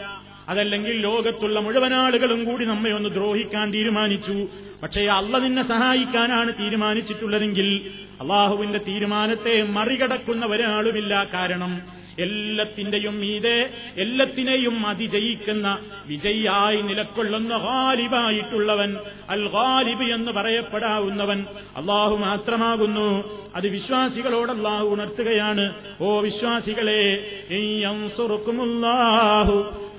[0.49, 4.47] അതല്ലെങ്കിൽ ലോകത്തുള്ള മുഴുവൻ ആളുകളും കൂടി നമ്മെ ഒന്ന് ദ്രോഹിക്കാൻ തീരുമാനിച്ചു.
[4.83, 11.27] പക്ഷേ അള്ള നിന്നെ സഹായിക്കാനാണ് തീരുമാനിച്ചിട്ടുള്ളതെങ്കിൽ അള്ളാഹുവിന്റെ തീരുമാനത്തെ മറികടക്കുന്ന ഒരാളുമില്ല.
[11.33, 11.81] കാരണം
[12.19, 18.95] എല്ലാത്തിന്റെയും മീതെ എല്ലാത്തിനെയും അതിജയിക്കുന്ന വിജയിയായി നിലക്കൊള്ളുന്ന ഹാലിബായിട്ടുള്ളവൻ
[19.29, 21.45] അൽ ഹാലിബ് എന്ന് പറയപ്പെടാവുന്നവൻ
[21.77, 23.09] അള്ളാഹു മാത്രമാകുന്നു.
[23.55, 25.65] അത് വിശ്വാസികളോട് അള്ളാഹു ഉണർത്തുകയാണ്.
[26.01, 27.03] ഓ വിശ്വാസികളെ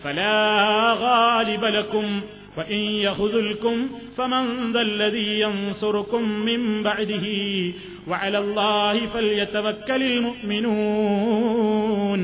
[0.02, 0.38] ഫലാ
[1.00, 2.08] ഗാലിബ ലക്കും.
[2.57, 3.75] وإن يخذلكم
[4.17, 7.25] فمن ذا الذي ينصركم من بعده
[8.07, 10.01] وعلى الله فليتوكل
[10.93, 12.21] المؤمنون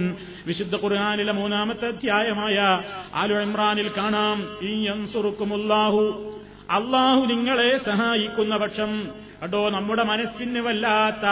[0.47, 2.57] വിശുദ്ധ ഖുർആാനിലെ മൂന്നാമത്തെ അധ്യായമായ
[3.21, 6.03] ആലു ഇമ്രാനിൽ കാണാം ഈ യൻസുറുക്കുമുല്ലാഹു
[6.69, 8.91] അള്ളാഹു നിങ്ങളെ സഹായിക്കുന്ന പക്ഷം
[9.41, 11.25] കേട്ടോ നമ്മുടെ മനസ്സിന് വല്ലാത്ത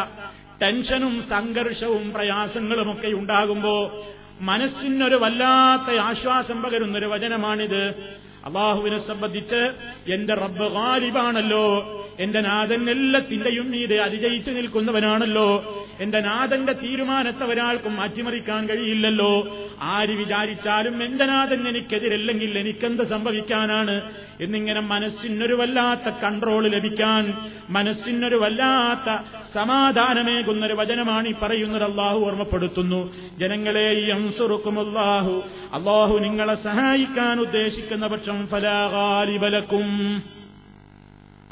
[0.62, 3.76] ടെൻഷനും സംഘർഷവും പ്രയാസങ്ങളുമൊക്കെ ഉണ്ടാകുമ്പോ
[4.50, 7.82] മനസ്സിനൊരു വല്ലാത്ത ആശ്വാസം പകരുന്നൊരു വചനമാണിത്
[8.47, 9.73] അള്ളാഹുവിനെ സംബന്ധിച്ച്
[10.13, 11.67] എന്റെ റബ്ബ് ഗാലിബാണല്ലോ.
[12.21, 15.49] എന്റെ നാഥൻ എല്ലാത്തിന്റെയും മീതെ അതിജയിച്ചു നിൽക്കുന്നവനാണല്ലോ.
[16.01, 19.59] എന്റെ നാഥന്റെ തീരുമാനത്തെ ഒരാൾക്കും മാറ്റിമറിക്കാൻ കഴിയില്ലല്ലോ.
[19.81, 23.97] ആര് വിചാരിച്ചാലും എന്റെ നാഥൻ എനിക്കെതിരല്ലെങ്കിൽ എനിക്കെന്ത് സംഭവിക്കാനാണ്?
[24.41, 29.23] എന്നിങ്ങനെ മനസ്സിനൊരു വല്ലാത്ത കൺട്രോൾ ലഭിക്കാൻ മനസ്സിനൊരു വല്ലാത്ത
[29.55, 33.15] സമാധാനമേകുന്നൊരു വചനമാണ് ഈ പറയുന്നത് അള്ളാഹു ഓർമ്മപ്പെടുത്തുന്നു.
[33.39, 33.89] ജനങ്ങളെ
[34.79, 39.89] അള്ളാഹു അള്ളാഹു നിങ്ങളെ സഹായിക്കാൻ ഉദ്ദേശിക്കുന്ന പക്ഷം ഫലാകാലിബലക്കും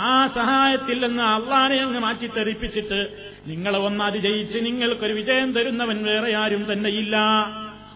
[0.01, 3.01] ആ സഹായത്തിൽ നിന്ന് അള്ളാനെ അങ്ങ് മാറ്റിത്തെറിപ്പിച്ചിട്ട്
[3.47, 7.17] നിങ്ങളെ ഒന്ന് അതിജയിച്ച് നിങ്ങൾക്കൊരു വിജയം തരുന്നവൻ വേറെ ആരും തന്നെയില്ല.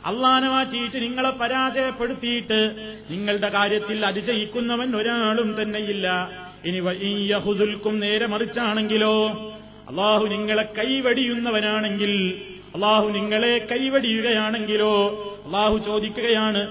[0.07, 2.61] അള്ളാനെ മാറ്റിയിട്ട് നിങ്ങളെ പരാജയപ്പെടുത്തിയിട്ട്
[3.11, 6.31] നിങ്ങളുടെ കാര്യത്തിൽ അതിജയിക്കുന്നവൻ ഒരാളും തന്നെയില്ല.
[6.64, 9.14] ഇനി യഹുദുൽക്കും നേരെ മറിച്ചാണെങ്കിലോ
[9.88, 12.12] അള്ളാഹു നിങ്ങളെ കൈവടിയുന്നവനാണെങ്കിൽ
[12.75, 14.95] അള്ളാഹു നിങ്ങളെ കൈവടിയുകയാണെങ്കിലോ?
[15.47, 16.63] അള്ളാഹു ചോദിക്കുകയാണ്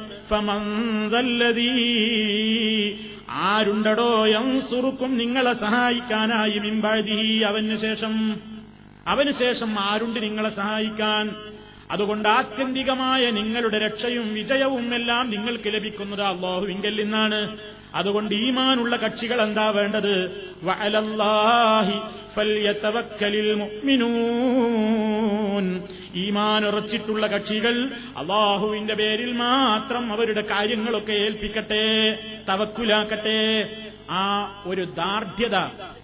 [3.29, 8.39] ആരുണ്ടടോ യൻസുറുക്കും നിങ്ങളെ സഹായിക്കാനായി മിമ്പാതി അവന് ശേഷം
[9.07, 11.35] അവന് ശേഷം ആരുണ്ട് നിങ്ങളെ സഹായിക്കാൻ?
[11.91, 17.57] അതുകൊണ്ട് ആത്യന്തികമായ നിങ്ങളുടെ രക്ഷയും വിജയവും എല്ലാം നിങ്ങൾക്ക് ലഭിക്കുന്നത് അള്ളാഹുവിങ്കൽ നിന്നാണ്.
[17.95, 20.41] അതുകൊണ്ട് ഈമാനുള്ള കക്ഷികൾ എന്താ വേണ്ടത്?
[26.15, 32.13] ഈമാൻ ഉറച്ചിട്ടുള്ള കക്ഷികൾ അള്ളാഹുവിന്റെ പേരിൽ മാത്രം അവരുടെ കാര്യങ്ങളൊക്കെ ഏൽപ്പിക്കട്ടെ
[32.49, 33.77] തവക്കുലാക്കട്ടെ.
[34.09, 34.23] ആ
[34.65, 35.55] ഒരു ദാർഢ്യത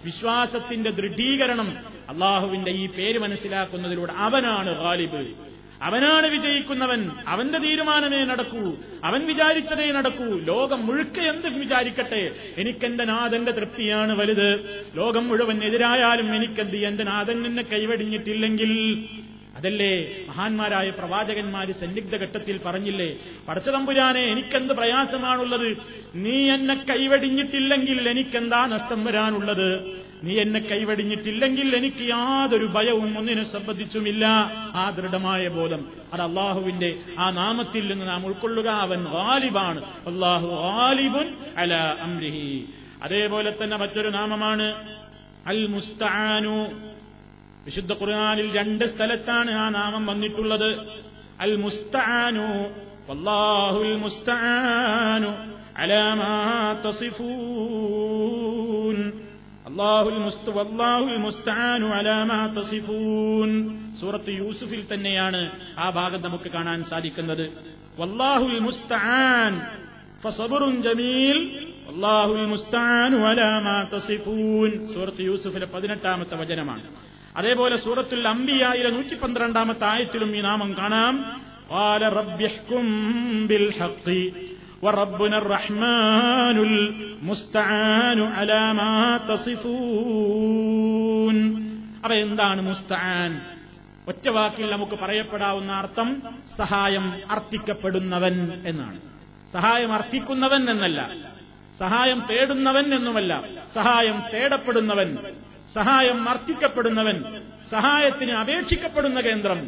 [0.04, 1.76] വിശ്വാസത്തിന്റെ ദൃഢീകരണം
[2.08, 5.47] അള്ളാഹുവിന്റെ ഈ പേര് മനസ്സിലാക്കുന്നതിലൂടെ അവനാണ് ഗാലിബ്.
[5.82, 14.18] അവനാണ് വിജയിക്കുന്നവൻ അവന്റെ തീരുമാനമേ നടക്കൂ അവൻ വിചാരിച്ചതേ നടക്കൂ ലോകം മുഴുക്ക എന്ത് വിചാരിക്കട്ടെ എനിക്കെന്റെ നാഥന്റെ തൃപ്തിയാണ്
[14.18, 14.80] വലുത്.
[14.94, 19.04] ലോകം മുഴുവൻ എതിരായാലും എനിക്കെന്ത് എന്റെ നാഥൻ എന്നെ കൈവടിഞ്ഞിട്ടില്ലെങ്കിൽ.
[19.56, 20.24] അതല്ലേ?
[20.28, 23.16] മഹാന്മാരായ പ്രവാചകന്മാര് സന്നിഗ്ധ ഘട്ടത്തിൽ പറഞ്ഞില്ലേ?
[23.48, 25.76] പടച്ചതമ്പുരാനെ എനിക്കെന്ത് പ്രയാസമാണുള്ളത്?
[26.14, 29.98] നീ എന്നെ കൈവടിഞ്ഞിട്ടില്ലെങ്കിൽ എനിക്കെന്താ നഷ്ടം വരാനുള്ളത്?
[30.22, 34.26] നീ എന്നെ കൈവടിഞ്ഞിട്ടില്ലെങ്കിൽ എനിക്ക് യാതൊരു ഭയവും ഒന്നിനെ സംബന്ധിച്ചുമില്ല.
[34.74, 35.84] ആ ദൃഢമായ ബോധം.
[36.12, 38.68] അത് അള്ളാഹുവിന്റെ ആ നാമത്തിൽ നിന്ന് നാം ഉൾക്കൊള്ളുക.
[38.68, 39.84] അവൻ ഗാലിബാണ്.
[39.84, 42.64] അള്ളാഹു ഗാലിബുൻ അല അംരിഹി.
[43.02, 44.96] അതേപോലെ തന്നെ മറ്റൊരു നാമമാണ്
[45.46, 46.68] അൽ മുസ്താനു
[47.64, 50.76] വിശുദ്ധ ഖുർആാനിൽ രണ്ട് സ്ഥലത്താണ് ആ നാമം വന്നിട്ടുള്ളത്.
[51.40, 52.74] അൽ മുസ്താനു
[53.10, 55.28] വല്ലാഹുൽ മുസ്താനു
[55.80, 58.77] അലമാ തസിഫൂൻ.
[59.77, 63.51] അള്ളാഹുൽ മുസ്ത വല്ലാഹുൽ മുസ്താനു അലാമാ തസിഫൂൻ
[64.01, 65.41] സൂറത്ത് യൂസുഫിൽ തന്നെയാണ്
[65.79, 67.45] ആ ഭാഗം നമുക്ക് കാണാൻ സാധിക്കുന്നത്
[67.99, 69.53] വല്ലാഹുൽ മുസ്താൻ
[70.23, 71.39] ഫസബറുൻ ജമീൽ
[71.93, 76.85] അള്ളാഹുൽ മുസ്താനു അലാമാ തസിഫൂൻ സൂറത്ത് യൂസുഫിലെ പതിനെട്ടാമത്തെ വചനമാണ്
[77.35, 81.15] അതേപോലെ സൂറത്തുൽ അംബിയായിലെ നൂറ്റി പന്ത്രണ്ടാമത്തെ ആയത്തിലും ഈ നാമം കാണാം
[81.71, 82.85] قال رب احكم
[83.49, 84.07] بالحق
[84.83, 88.95] وربنا الرحمن المستعان على ما
[90.43, 91.37] تصفون
[92.03, 93.29] അപ്പൊ എന്താണ് മുസ്താൻ
[94.07, 96.07] ഒറ്റ വാക്കിൽ നമുക്ക് പറയപ്പെടാവുന്ന അർത്ഥം
[96.57, 98.99] സഹായം അർത്ഥിക്കപ്പെടുന്നവൻ എന്നാണ്
[99.53, 100.99] സഹായം അർത്ഥിക്കുന്നവൻ എന്നല്ല
[101.79, 103.33] സഹായം തേടുന്നവൻ എന്നുമല്ല
[103.73, 105.09] സഹായം തേടപ്പെടുന്നവൻ
[105.73, 107.17] സഹായം അർത്ഥിക്കപ്പെടുന്നവൻ
[107.71, 109.59] സഹായത്തിന് അപേക്ഷിക്കപ്പെടുന്ന കേന്ദ്രം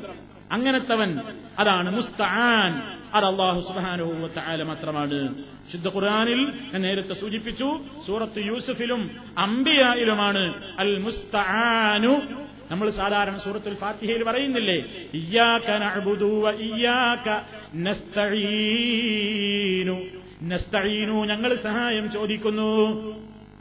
[0.52, 1.12] അങ്ങനത്തവൻ
[1.60, 2.72] അതാണ് മുസ്താൻ
[3.15, 5.45] അത് അള്ളാഹു സുബാനുഭവത്തായ മാത്രമാണ്.
[5.73, 10.75] ശുദ്ധ ഖുർആാനിൽ ഞാൻ നേരത്തെ സൂചിപ്പിച്ചു സൂറത്ത് യൂസഫിലും അംബിയായിലുമാണ്.
[10.79, 12.23] അൽ മുസ്താനു
[12.71, 15.71] നമ്മൾ സാധാരണ സൂറത്തുൽ ഫാത്തിഹയിൽ പറയുന്നില്ലേ ഇയ്യാക
[16.45, 17.43] വ ഇയ്യാക
[17.75, 20.05] നസ്തഈനു.
[21.25, 22.71] ഞങ്ങൾ സഹായം ചോദിക്കുന്നു.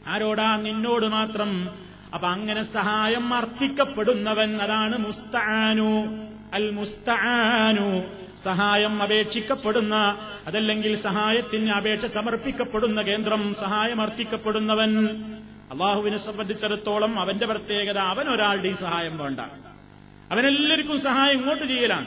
[0.06, 1.68] ആരോടാ നിന്നോട് മാത്രം?
[2.14, 6.18] അപ്പൊ അങ്ങനെ സഹായം അർത്ഥിക്കപ്പെടുന്നവൻ അതാണ് മുസ്താനു
[6.54, 8.02] അൽ മുസ്താനു
[8.44, 15.08] സഹായം അപേക്ഷിക്കപ്പെടുന്ന അതല്ലെങ്കിൽ സഹായത്തിന് അപേക്ഷ സമർപ്പിക്കപ്പെടുന്ന കേന്ദ്രം സഹായമർത്ഥിക്കപ്പെടുന്നവൻ
[15.70, 19.40] അള്ളാഹുവിനെ സംബന്ധിച്ചിടത്തോളം അവന്റെ പ്രത്യേകത അവൻ ഒരാളുടെയും സഹായം വേണ്ട.
[20.32, 22.06] അവനെല്ലാവർക്കും സഹായം ഇങ്ങോട്ട് ചെയ്യലാണ്.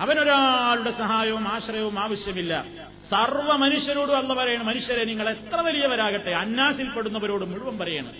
[0.00, 2.64] അവനൊരാളുടെ സഹായവും ആശ്രയവും ആവശ്യമില്ല.
[3.10, 6.30] സർവ മനുഷ്യരോടും അല്ല പറയണം മനുഷ്യരെ നിങ്ങൾ എത്ര വലിയവരാകട്ടെ?
[6.30, 8.12] അന്നാസിൽപ്പെടുന്നവരോട് മുഴുവൻ പറയണം.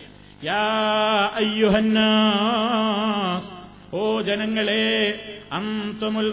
[0.44, 3.59] യാ അയ്യുഹന്നാസ്
[3.92, 4.82] ഓ ജനങ്ങളെ
[5.52, 6.32] അന്തമുൽ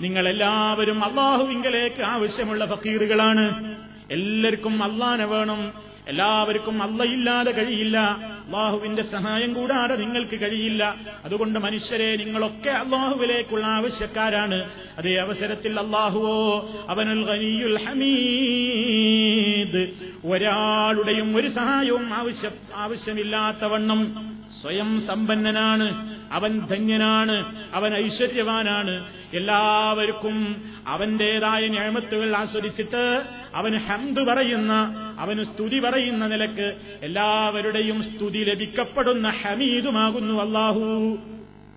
[0.00, 3.44] നിങ്ങളെല്ലാവരും അള്ളാഹുവിങ്കലേക്ക് ആവശ്യമുള്ള ഫക്കീറുകളാണ്.
[4.10, 5.89] എല്ലാവർക്കും അള്ളാനെ വേണം.
[6.06, 8.18] എല്ലാവർക്കും അള്ളയില്ലാതെ കഴിയില്ല.
[8.46, 10.96] അള്ളാഹുവിന്റെ സഹായം കൂടാതെ നിങ്ങൾക്ക് കഴിയില്ല.
[11.24, 14.70] അതുകൊണ്ട് മനുഷ്യരെ നിങ്ങളൊക്കെ അള്ളാഹുവിലേക്കുള്ള ആവശ്യക്കാരാണ്.
[14.98, 19.88] അതേ അവസരത്തിൽ അള്ളാഹുവോ അവനുൽ ഖനിയുൽ ഹമീദ്
[20.24, 26.16] ഒരാളുടെയും ഒരു സഹായവും ആവശ്യം ആവശ്യമില്ലാത്തവണ്ണം സ്വയം സമ്പന്നനാണ്.
[26.32, 27.66] അവൻ ധന്യനാണ്.
[27.74, 29.12] അവൻ ഐശ്വര്യവാനാണ്.
[29.34, 33.22] എല്ലാവർക്കും അവന്റേതായ ഞാമത്തുകൾ ആസ്വദിച്ചിട്ട്
[33.54, 34.72] അവന് ഹന്തു പറയുന്ന
[35.18, 41.18] അവന് സ്തുതി പറയുന്ന നിലയ്ക്ക് എല്ലാവരുടെയും സ്തുതി ലഭിക്കപ്പെടുന്ന ഹമീദുമാകുന്നു അള്ളാഹു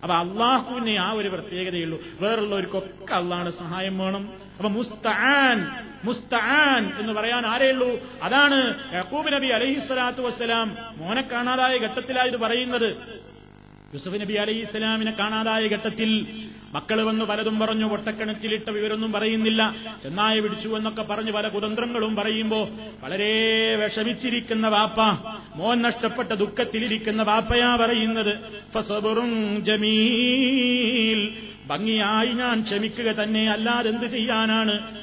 [0.04, 2.00] അപ്പൊ അള്ളാഹുവിനെ ആ ഒരു പ്രത്യേകതയുള്ളൂ.
[2.20, 4.43] വേറുള്ളവർക്കൊക്കെ അള്ളാഹുടെ സഹായം വേണം.
[4.58, 8.60] അപ്പൊ മുസ്തആൻ മുസ്തആൻ എന്ന് പറയാൻ ആരേയുള്ളൂ അതാണ്
[8.96, 13.24] യഹൂബ് നബി അലഹിസ്വലാത്തു വസ്സലാം മോനെ കാണാതായ ഘട്ടത്തിലായത് പറയുന്നത്.
[13.94, 16.28] യൂസഫ് നബി അലൈഹി ഇസ്ലാമിനെ കാണാതായ ഘട്ടത്തിൽ
[16.74, 19.76] മക്കൾ വന്ന് പലതും പറഞ്ഞു ഒട്ടക്കിണറ്റിലിട്ട വിവരൊന്നും പറയുന്നില്ല.
[20.04, 22.70] ചെന്നായ പിടിച്ചു എന്നൊക്കെ പറഞ്ഞ് പല കുതന്ത്രങ്ങളും പറയുമ്പോ
[23.04, 25.00] വളരെ വിഷമിച്ചിരിക്കുന്ന വാപ്പ
[25.56, 28.34] മോൻ നഷ്ടപ്പെട്ട ദുഃഖത്തിലിരിക്കുന്ന വാപ്പയാ പറയുന്നത്.
[29.64, 31.53] ജമീൽ.
[31.68, 33.48] ഭംഗിയായി ഞാൻ ക്ഷമിക്കുക തന്നെ.
[33.48, 35.03] അല്ലാതെ എന്ത് ചെയ്യാനാണ്?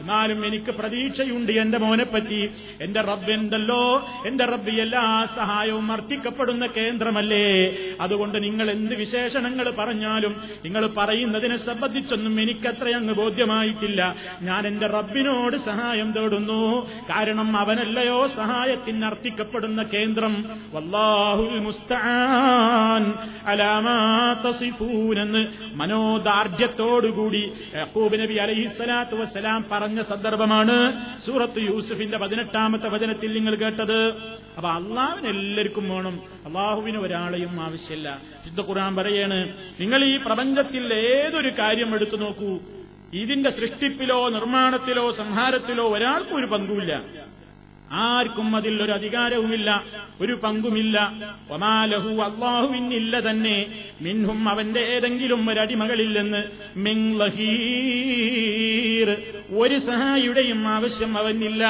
[0.00, 2.50] എന്നാലും എനിക്ക് പ്രതീക്ഷയുണ്ട് എന്റെ മോനെപ്പറ്റി.
[2.80, 7.76] എന്റെ റബ്ബ് എന്തല്ലോ എന്റെ റബ്ബ് എല്ലാ സഹായവും അർത്ഥിക്കപ്പെടുന്ന കേന്ദ്രമല്ലേ?
[8.00, 14.14] അതുകൊണ്ട് നിങ്ങൾ എന്ത് വിശേഷണങ്ങൾ പറഞ്ഞാലും നിങ്ങൾ പറയുന്നതിനെ സംബന്ധിച്ചൊന്നും എനിക്കത്ര അങ്ങ് ബോധ്യമായിട്ടില്ല.
[14.42, 16.90] ഞാൻ എന്റെ റബ്ബിനോട് സഹായം തേടുന്നു.
[17.10, 20.44] കാരണം അവനല്ലയോ സഹായത്തിന് അർത്ഥിക്കപ്പെടുന്ന കേന്ദ്രം?
[20.72, 23.14] വല്ലാഹുൽ മുസ്താൻ.
[23.46, 30.78] അലാമാ തസിഫൂനെന്ന് മനോദാർഢ്യത്തോടുകൂടി യഹൂബ് നബി അലഹിസ്സലാത്തു വസ്സലാം പറഞ്ഞ സന്ദർഭമാണ്
[31.26, 34.14] സൂറത്ത് യൂസുഫിന്റെ പതിനെട്ടാമത്തെ വചനത്തിൽ നിങ്ങൾ കേട്ടത്.
[34.56, 36.20] അപ്പൊ അള്ളാഹുവിന് എല്ലാവർക്കും വേണം.
[36.46, 38.18] അള്ളാഹുവിന് ഒരാളെയും ആവശ്യമില്ല.
[38.44, 42.58] ശുദ്ധ ഖുർആൻ പറയാണ് നിങ്ങൾ ഈ പ്രപഞ്ചത്തിൽ ഏതൊരു കാര്യം എടുത്തു നോക്കൂ.
[43.14, 47.02] ഇതിന്റെ സൃഷ്ടിപ്പിലോ നിർമ്മാണത്തിലോ സംഹാരത്തിലോ ഒരാൾക്കും ഒരു പങ്കുമില്ല.
[47.94, 49.82] ആർക്കും അതിൽ ഒരു അധികാരവുമില്ല
[50.20, 51.12] ഒരു പങ്കുമില്ല.
[51.50, 53.66] ഒമാലഹു അള്ളാഹുവിനില്ല തന്നെ.
[54.00, 56.44] മിൻഹും അവന്റെ ഏതെങ്കിലും ഒരടിമകളില്ലെന്ന്.
[56.76, 59.16] മിംലഹീർ
[59.58, 61.64] ഒരു സഹായിയുടെയും ആവശ്യം അവനില്ല.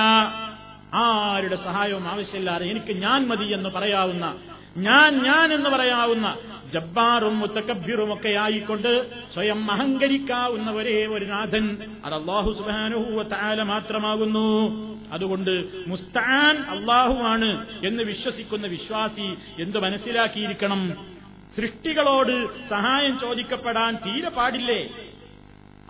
[0.94, 4.34] ആരുടെ സഹായവും ആവശ്യമില്ലാതെ എനിക്ക് ഞാൻ മതി എന്ന് പറയാവുന്ന
[4.76, 6.36] ഞാൻ ഞാൻ എന്ന് പറയാവുന്ന
[6.72, 14.93] ജബ്ബാറും മുത്തക്കബ്യറും ഒക്കെ ആയിക്കൊണ്ട് സ്വയം അഹങ്കരിക്കാവുന്ന ഒരേ ഒരു നാഥൻ അത് അള്ളാഹു സുബാനുഹൂവ താല മാത്രമാകുന്നു.
[15.14, 15.50] അതുകൊണ്ട്
[15.86, 21.10] മുസ്താൻ അള്ളാഹുവാണ് എന്ന് വിശ്വസിക്കുന്ന വിശ്വാസി എന്ത് മനസ്സിലാക്കിയിരിക്കണം?
[21.56, 24.80] സൃഷ്ടികളോട് സഹായം ചോദിക്കപ്പെടാൻ തീരെ പാടില്ലേ?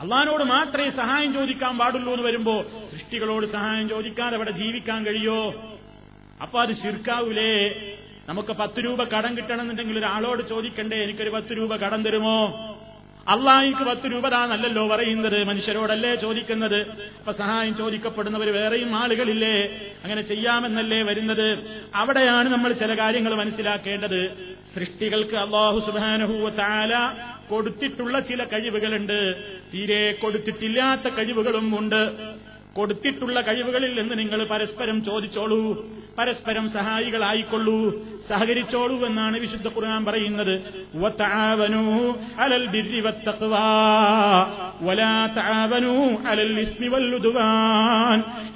[0.00, 5.54] അള്ളഹാനോട് മാത്രമേ സഹായം ചോദിക്കാൻ പാടുള്ളൂ എന്ന് വരുമ്പോ സൃഷ്ടികളോട് സഹായം ചോദിക്കാതെ അവിടെ ജീവിക്കാൻ കഴിയോ?
[6.42, 7.52] അപ്പൊ അത് ശിർക്കാവൂലേ?
[8.28, 10.96] നമുക്ക് പത്ത് രൂപ കടം കിട്ടണമെന്നുണ്ടെങ്കിൽ ഒരാളോട് ചോദിക്കണ്ടേ?
[10.96, 12.38] എനിക്കൊരു പത്ത് രൂപ കടം തരുമോ?
[13.28, 15.44] അള്ളാഹിക്ക് പത്ത് രൂപ താന്നല്ലോ പറയുന്നത്.
[15.44, 16.80] മനുഷ്യരോടല്ലേ ചോദിക്കുന്നത്?
[16.90, 19.70] അപ്പൊ സഹായം ചോദിക്കപ്പെടുന്നവർ വേറെയും ആളുകളില്ലേ?
[20.04, 21.78] അങ്ങനെ ചെയ്യാമെന്നല്ലേ വരുന്നത്?
[21.94, 24.32] അവിടെയാണ് നമ്മൾ ചില കാര്യങ്ങൾ മനസ്സിലാക്കേണ്ടത്.
[24.74, 27.12] സൃഷ്ടികൾക്ക് അള്ളാഹു സുബാനഹുവ താല
[27.50, 29.34] കൊടുത്തിട്ടുള്ള ചില കഴിവുകളുണ്ട്.
[29.74, 32.12] തീരെ കൊടുത്തിട്ടില്ലാത്ത കഴിവുകളും ഉണ്ട്.
[32.74, 35.88] കൊടുത്തിട്ടുള്ള കഴിവുകളിൽ നിന്ന് നിങ്ങൾ പരസ്പരം ചോദിച്ചോളൂ.
[36.18, 38.06] പരസ്പരം സഹായികളായിക്കൊള്ളൂ.
[38.28, 40.60] സഹകരിച്ചോളൂ എന്നാണ് വിശുദ്ധ ഖുർആൻ പറയുന്നത്.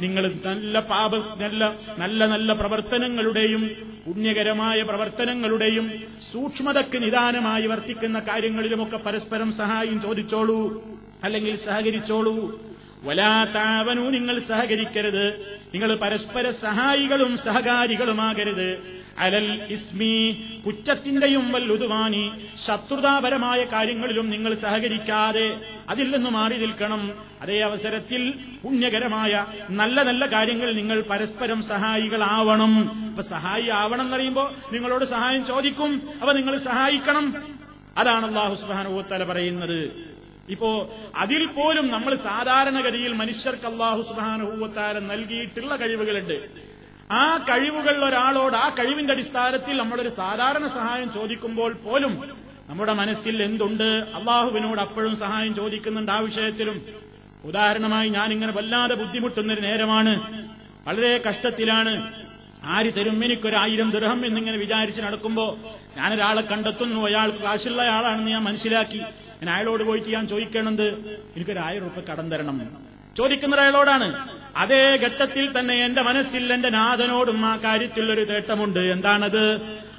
[0.01, 3.71] നിങ്ങൾ നല്ല പാപ നല്ല നല്ല നല്ല പ്രവർത്തനങ്ങളുടെയും
[4.07, 5.93] പുണ്യകരമായ പ്രവർത്തനങ്ങളുടെയും
[6.33, 10.85] സൂക്ഷ്മതയ്ക്ക് നിദാനമായി വർത്തിക്കുന്ന കാര്യങ്ങളിലുമൊക്കെ പരസ്പരം സഹായം ചോദിച്ചോളൂ.
[11.25, 12.61] അല്ലെങ്കിൽ സഹകരിച്ചോളൂ.
[13.03, 15.58] വലാതാവനു നിങ്ങൾ സഹകരിക്കരുത്.
[15.75, 18.99] നിങ്ങൾ പരസ്പര സഹായികളും സഹകാരികളുമാകരുത്.
[19.19, 22.33] അലൽ ഇസ്മി കുറ്റത്തിന്റെയും വല്ലുതുവാനി
[22.67, 27.13] ശത്രുതാപരമായ കാര്യങ്ങളിലും നിങ്ങൾ സഹകരിക്കാതെ അതിൽ നിന്ന് മാറി നിൽക്കണം.
[27.43, 33.07] അതേ അവസരത്തിൽ പുണ്യകരമായ നല്ല നല്ല കാര്യങ്ങൾ നിങ്ങൾ പരസ്പരം സഹായികളാവണം.
[33.09, 37.57] അപ്പൊ സഹായി ആവണം എന്നറിയുമ്പോ നിങ്ങളോട് സഹായം ചോദിക്കും അപ്പൊ നിങ്ങൾ സഹായിക്കണം.
[37.99, 40.08] അതാണ് അള്ളാഹു സുബാനുഭവത്തല പറയുന്നത്.
[40.49, 46.49] ഇപ്പോ അതിൽ പോലും നമ്മൾ സാധാരണഗതിയിൽ മനുഷ്യർക്ക് അള്ളാഹു സുബാനുഭൂവത്താരം നൽകിയിട്ടുള്ള കഴിവുകളുണ്ട്.
[47.11, 52.31] ആ കഴിവുകൾ ഒരാളോട് ആ കഴിവിന്റെ അടിസ്ഥാനത്തിൽ നമ്മളൊരു സാധാരണ സഹായം ചോദിക്കുമ്പോൾ പോലും
[52.69, 53.85] നമ്മുടെ മനസ്സിൽ എന്തുണ്ട്?
[53.85, 56.87] അള്ളാഹുവിനോട് അപ്പോഴും സഹായം ചോദിക്കുന്നുണ്ട് ആ വിഷയത്തിലും.
[57.45, 60.49] ഉദാഹരണമായി ഞാനിങ്ങനെ വല്ലാതെ ബുദ്ധിമുട്ടുന്നൊരു നേരമാണ്.
[60.89, 62.13] വളരെ കഷ്ടത്തിലാണ്.
[62.65, 63.25] ആര് തരും?
[63.25, 65.59] എനിക്കൊരായിരം ദൃഹം എന്നിങ്ങനെ വിചാരിച്ച് നടക്കുമ്പോ
[65.97, 67.01] ഞാനൊരാളെ കണ്ടെത്തുന്നു.
[67.07, 69.03] അയാൾ കാശുള്ള ആളാണെന്ന് ഞാൻ മനസ്സിലാക്കി.
[69.43, 70.87] ഞാൻ അയാളോട് പോയിട്ട് ഞാൻ ചോദിക്കണത്
[71.37, 72.89] എനിക്കൊരു ആയിരം കടം തരണം.
[73.17, 78.81] ചോദിക്കുന്നത് അയാളോടാണ് അതേ ഘട്ടത്തിൽ തന്നെ എന്റെ മനസ്സിൽ എന്റെ നാഥനോടും ആ കാര്യത്തിൽ ഒരു തേട്ടമുണ്ട്.
[78.81, 79.45] എന്താണത്?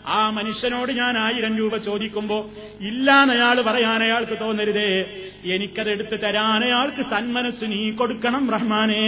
[0.05, 2.49] ആ മനുഷ്യനോട് ഞാൻ ആയിരം രൂപ ചോദിക്കുമ്പോ
[2.81, 5.05] ഇല്ലാന്ന് അയാൾ പറയാൻ അയാൾക്ക് തോന്നരുതേ.
[5.45, 9.03] എനിക്കത് എടുത്തു തരാൻ അയാൾക്ക് സന്മനസ് നീ കൊടുക്കണം റഹ്മാനേ.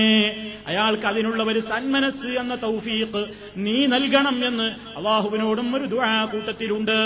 [0.68, 3.26] അയാൾക്ക് അതിനുള്ള ഒരു സന്മനസ് എന്ന തൗഫീഖ്
[3.58, 6.98] നീ നൽകണം എന്ന് അള്ളാഹുവിനോടും ഒരു ദുആ കൂട്ടത്തിലുണ്ട്.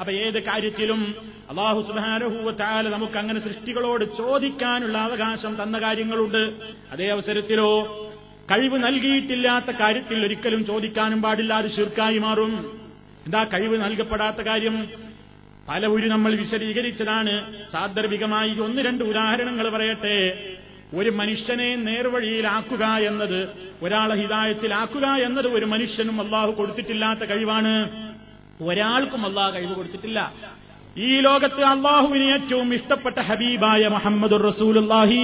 [0.00, 6.42] അപ്പൊ ഏത് കാര്യത്തിലും അള്ളാഹു സുബാനഹൂവത്താല നമുക്ക് അങ്ങനെ സൃഷ്ടികളോട് ചോദിക്കാനുള്ള അവകാശം തന്ന കാര്യങ്ങളുണ്ട്.
[6.92, 7.70] അതേ അവസരത്തിലോ
[8.50, 12.80] കഴിവ് നൽകിയിട്ടില്ലാത്ത കാര്യത്തിൽ ഒരിക്കലും ചോദിക്കാനും പാടില്ല അത് ശീർക്കായി മാറും.
[13.26, 14.88] എന്താ കഴിവ് നൽകപ്പെടാത്ത കാര്യം?
[15.68, 17.64] പലവരും നമ്മൾ വിശദീകരിച്ചതാണ്.
[17.72, 20.16] സാന്ദർഭികമായി ഒന്ന് രണ്ട് ഉദാഹരണങ്ങൾ പറയട്ടെ.
[20.94, 23.48] ഒരു മനുഷ്യനെ നേർവഴിയിലാക്കുക എന്നത്
[23.82, 27.74] ഒരാളെ ഹിതായത്തിലാക്കുക എന്നത് ഒരു മനുഷ്യനും അള്ളാഹു കൊടുത്തിട്ടില്ലാത്ത കഴിവാണ്.
[28.62, 30.32] ഒരാൾക്കും അള്ളാഹ് കഴിവ് കൊടുത്തിട്ടില്ല.
[30.96, 35.22] ഈ ലോകത്ത് അള്ളാഹുവിന് ഏറ്റവും ഇഷ്ടപ്പെട്ട ഹബീബായ മുഹമ്മദ് റസൂലുല്ലാഹി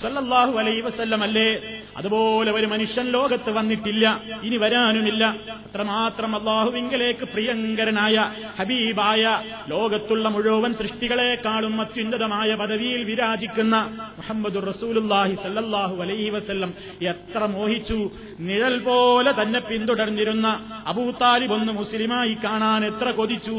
[0.00, 1.50] സല്ലല്ലാഹു അലൈ വസല്ലം അല്ലേ?
[1.96, 5.24] അതുപോലെ ഒരു മനുഷ്യൻ ലോകത്ത് വന്നിട്ടില്ല ഇനി വരാനുമില്ല.
[5.66, 8.16] അത്രമാത്രം അള്ളാഹുവിങ്കലേക്ക് പ്രിയങ്കരനായ
[8.58, 13.76] ഹബീബായ ലോകത്തുള്ള മുഴുവൻ സൃഷ്ടികളെക്കാളും അത്യുന്നതമായ പദവിയിൽ വിരാജിക്കുന്ന
[14.18, 18.10] മുഹമ്മദ് റസൂലുല്ലാഹി സല്ലല്ലാഹു അലൈ വസല്ലം എത്ര മോഹിച്ചു.
[18.40, 20.48] നിഴൽ പോലെ തന്നെ പിന്തുടർന്നിരുന്ന
[20.86, 23.58] അബൂതാലിബ് ഒന്ന് മുസ്ലിമായി കാണാൻ എത്ര കൊതിച്ചു.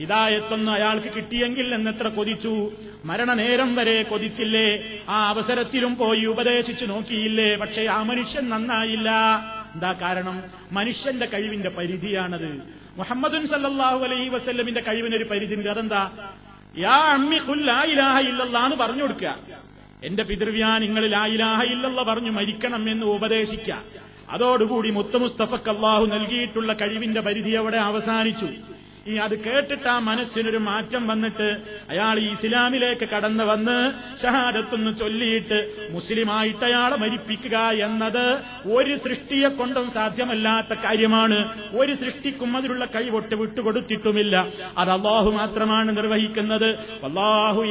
[0.00, 2.72] ഹിദായത്തൊന്ന് അയാൾക്ക് കിട്ടിയെങ്കിൽ എന്നെത്ര കൊതിച്ചു?
[3.04, 4.68] മരണനേരം വരെ കൊതിച്ചില്ലേ?
[5.08, 7.56] ആ അവസരത്തിലും പോയി ഉപദേശിച്ചു നോക്കിയില്ലേ?
[7.56, 9.10] പക്ഷേ ആ മനുഷ്യൻ നന്നായില്ല.
[9.74, 10.42] എന്താ കാരണം?
[10.72, 12.50] മനുഷ്യന്റെ കഴിവിന്റെ പരിധിയാണത്.
[12.96, 16.10] മുഹമ്മദുൻ സല്ലാഹു അലൈ വസ്ല്ലമിന്റെ കഴിവിനൊരു പരിധിയുണ്ട് അതെന്താ?
[16.78, 17.36] യാ അമ്മി
[17.92, 19.36] ഇലാഹ ഇല്ലല്ലാന്ന് പറഞ്ഞു കൊടുക്കുക
[20.04, 23.82] എന്റെ പിതൃവ്യാ നിങ്ങൾ ലായിലാഹ ഇല്ലല്ല പറഞ്ഞു മരിക്കണം എന്ന് ഉപദേശിക്കുക
[24.30, 28.48] അതോടുകൂടി മുത്തമുസ്തഫക്ക് അള്ളാഹു നൽകിയിട്ടുള്ള കഴിവിന്റെ പരിധി അവിടെ അവസാനിച്ചു.
[29.10, 31.56] ഈ അത് കേട്ടിട്ട് ആ മനസ്സിനൊരു മാറ്റം വന്നിട്ട്
[31.90, 33.76] അയാൾ ഈ ഇസ്ലാമിലേക്ക് കടന്നു വന്ന്
[34.22, 41.38] ഷഹാദത്തൊന്ന് ചൊല്ലിയിട്ട് മുസ്ലിമായിട്ട് അയാളെ മരിപ്പിക്കുക എന്നത് ഒരു സൃഷ്ടിയെ കൊണ്ടും സാധ്യമല്ലാത്ത കാര്യമാണ്.
[41.76, 44.48] ഒരു സൃഷ്ടിക്കും അതിലുള്ള കൈവൊട്ട് വിട്ടുകൊടുത്തിട്ടുമില്ല.
[44.78, 46.68] അത് അള്ളാഹു മാത്രമാണ് നിർവഹിക്കുന്നത്.
[47.04, 47.62] അള്ളാഹു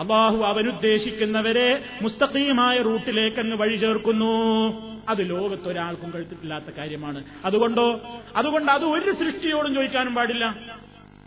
[0.00, 4.34] അള്ളാഹു അവനുദ്ദേശിക്കുന്നവരെ മുസ്തഖീമായ റൂട്ടിലേക്കങ്ങ് വഴി ചേർക്കുന്നു
[5.10, 7.24] അത് ലോകത്തൊരാൾക്കും കഴുത്തിട്ടില്ലാത്ത കാര്യമാണ്.
[7.44, 7.86] അതുകൊണ്ടോ?
[8.36, 10.44] അതുകൊണ്ട് അത് ഒരു സൃഷ്ടിയോടും ചോദിക്കാനും പാടില്ല.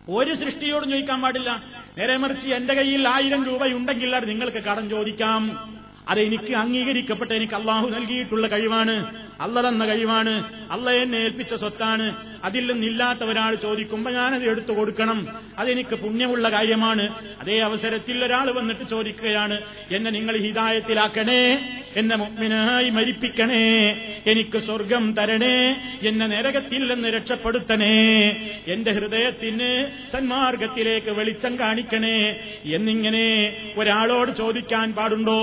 [0.10, 1.64] ഒരു സൃഷ്ടിയോടും ചോദിക്കാൻ പാടില്ല.
[1.98, 5.44] നേരെ മറിച്ച് എന്റെ കയ്യിൽ ആയിരം രൂപയുണ്ടെങ്കിൽ അത് നിങ്ങൾക്ക് കടം ചോദിക്കാം.
[6.10, 8.96] അത് എനിക്ക് അംഗീകരിക്കപ്പെട്ട എനിക്ക് അള്ളാഹു നൽകിയിട്ടുള്ള കഴിവാണ്.
[9.44, 10.34] അല്ല തന്ന കഴിവാണ്.
[10.72, 12.08] അല്ല എന്നെ ഏൽപ്പിച്ച സ്വത്താണ്.
[12.44, 15.28] അതിൽ നിന്നില്ലാത്ത ഒരാൾ ചോദിക്കുമ്പോൾ ഞാനത് എടുത്തു കൊടുക്കണം.
[15.60, 17.06] അതെനിക്ക് പുണ്യമുള്ള കാര്യമാണ്.
[17.42, 19.58] അതേ അവസരത്തിൽ ഒരാൾ വന്നിട്ട് ചോദിക്കുകയാണ്
[19.92, 21.44] എന്നെ നിങ്ങൾ ഹിതായത്തിലാക്കണേ
[21.98, 23.66] എന്നെ മുഗ്മിനായി മരിപ്പിക്കണേ
[24.28, 25.58] എനിക്ക് സ്വർഗം തരണേ
[26.08, 27.96] എന്നെ നരകത്തിൽ നിന്ന് രക്ഷപ്പെടുത്തണേ
[28.68, 29.70] എന്റെ ഹൃദയത്തിന്
[30.12, 32.18] സന്മാർഗത്തിലേക്ക് വെളിച്ചം കാണിക്കണേ
[32.76, 33.28] എന്നിങ്ങനെ
[33.78, 35.42] ഒരാളോട് ചോദിക്കാൻ പാടുണ്ടോ?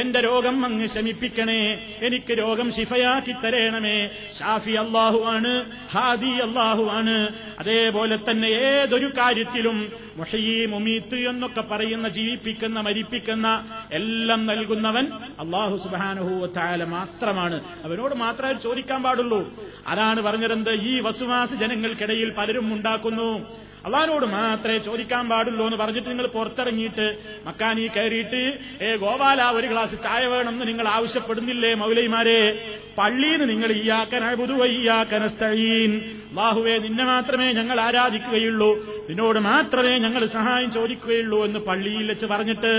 [0.00, 1.60] എന്റെ രോഗം അങ്ങ് ശമിപ്പിക്കണേ
[2.02, 4.10] എനിക്ക് രോഗം ശിഫയാക്കി തരേണമേ.
[4.38, 7.28] ഷാഫി അള്ളാഹു ആണ് ഹാദി അള്ളാഹു ആണ്.
[7.58, 15.06] അതേപോലെ തന്നെ ഏതൊരു കാര്യത്തിലും മുഹയീ മുമീത്ത് എന്നൊക്കെ പറയുന്ന ജീവിപ്പിക്കുന്ന മരിപ്പിക്കുന്ന എല്ലാം നൽകുന്നവൻ
[15.38, 17.64] അള്ളാഹു സുബാനുഹൂവത്തായ മാത്രമാണ്.
[17.84, 19.52] അവനോട് മാത്രമേ ചോദിക്കാൻ പാടുള്ളൂ.
[19.86, 20.70] അതാണ് പറഞ്ഞതെന്ത്?
[20.70, 23.60] ഈ വസുവാസ ജനങ്ങൾക്കിടയിൽ പലരും ഉണ്ടാക്കുന്നു.
[23.84, 27.06] അള്ളഹാനോട് മാത്രമേ ചോദിക്കാൻ പാടുള്ളൂ എന്ന് പറഞ്ഞിട്ട് നിങ്ങൾ പുറത്തിറങ്ങിയിട്ട്
[27.46, 28.42] മക്കാനീ കയറിയിട്ട്
[28.82, 32.40] ഏ ഗോപാല ഒരു ഗ്ലാസ് ചായ വേണമെന്ന് നിങ്ങൾ ആവശ്യപ്പെടുന്നില്ലേ മൗലൈമാരെ?
[32.98, 35.92] പള്ളിയിൽ നിന്ന് നിങ്ങൾ ഇയാക്കൻ അഴുതുവയ്യാക്കനസ്തഴീൻ
[36.32, 38.68] ബാഹുവെ നിന്നെ മാത്രമേ ഞങ്ങൾ ആരാധിക്കുകയുള്ളൂ.
[39.08, 42.72] നിന്നോട് മാത്രമേ ഞങ്ങൾ സഹായം ചോദിക്കുകയുള്ളൂ എന്ന് പള്ളിയിൽ വെച്ച് പറഞ്ഞിട്ട്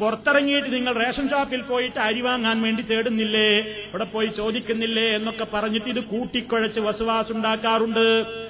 [0.00, 3.48] പുറത്തിറങ്ങിയിട്ട് നിങ്ങൾ റേഷൻ ഷോപ്പിൽ പോയിട്ട് അരി വാങ്ങാൻ വേണ്ടി തേടുന്നില്ലേ?
[3.88, 8.06] ഇവിടെ പോയി ചോദിക്കുന്നില്ലേ എന്നൊക്കെ പറഞ്ഞിട്ട് ഇത് കൂട്ടിക്കുഴച്ച് വസുവാസുണ്ടാക്കാറുണ്ട്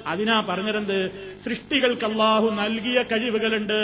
[0.07, 1.11] അതിനാ പറഞ്ഞിരുന്നത്
[1.45, 3.79] സൃഷ്ടികൾക്ക് അള്ളാഹു നൽകിയ കഴിവുകളുണ്ട്.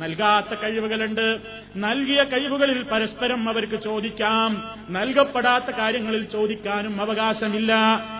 [0.00, 1.38] നൽകാത്ത കഴിവുകളുണ്ട്.
[1.76, 4.62] നൽകിയ കഴിവുകളിൽ പരസ്പരം അവർക്ക് ചോദിക്കാം.
[4.90, 7.74] നൽകപ്പെടാത്ത കാര്യങ്ങളിൽ ചോദിക്കാനും അവകാശമില്ല.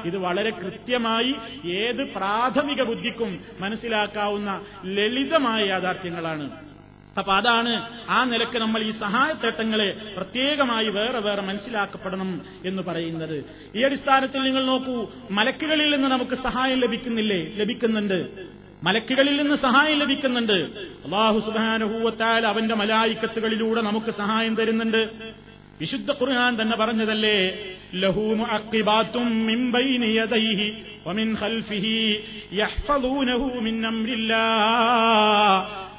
[0.04, 1.34] ഇത് വളരെ കൃത്യമായി
[1.68, 6.50] ഏത് പ്രാഥമിക ബുദ്ധിക്കും മനസ്സിലാക്കാവുന്ന ലളിതമായ യാഥാർത്ഥ്യങ്ങളാണ്.
[7.18, 13.44] അപ്പൊ അതാണ് ആ നിലയ്ക്ക് നമ്മൾ ഈ സഹായത്തേട്ടങ്ങളെ പ്രത്യേകമായി വേറെ വേറെ മനസ്സിലാക്കപ്പെടണം എന്ന് പറയുന്നത്.
[13.74, 17.52] ഈ അടിസ്ഥാനത്തിൽ നിങ്ങൾ നോക്കൂ മലക്കുകളിൽ നിന്ന് നമുക്ക് സഹായം ലഭിക്കുന്നില്ലേ?
[17.56, 18.50] ലഭിക്കുന്നുണ്ട്.
[18.82, 20.58] മലക്കുകളിൽ നിന്ന് സഹായം ലഭിക്കുന്നുണ്ട്.
[21.04, 25.02] അള്ളാഹു സുബാനുഭൂവത്താൽ അവന്റെ മലായിക്കത്തുകളിലൂടെ നമുക്ക് സഹായം തരുന്നുണ്ട്.
[25.80, 27.38] വിശുദ്ധ ഖുർആൻ തന്നെ പറഞ്ഞതല്ലേ?
[27.94, 28.24] ലഹു
[29.46, 30.68] മിൻ ബൈനി യദൈഹി
[31.34, 31.98] ഖൽഫിഹി
[33.60, 33.76] മിൻ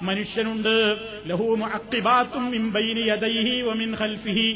[0.02, 0.76] മനുഷ്യനുണ്ട്.
[1.26, 3.56] ലഹു മുഅഖിബാത്തും മിൻ ബൈനി യദൈഹി
[3.96, 4.48] ഖൽഫിഹി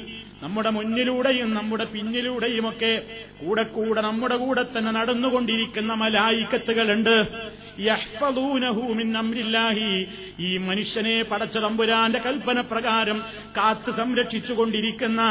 [0.44, 3.04] നമ്മുടെ മുന്നിലൂടെയും നമ്മുടെ പിന്നിലൂടെയുമൊക്കെ
[3.46, 7.28] കൂടെ കൂടെ നമ്മുടെ കൂടെ തന്നെ നടന്നുകൊണ്ടിരിക്കുന്ന മലായിക്കത്തുകളുണ്ട്.
[10.40, 13.24] ഈ മനുഷ്യനെ പടച്ച തമ്പുരാന്റെ കൽപ്പന പ്രകാരം
[13.58, 15.22] കാത്തു സംരക്ഷിച്ചുകൊണ്ടിരിക്കുന്ന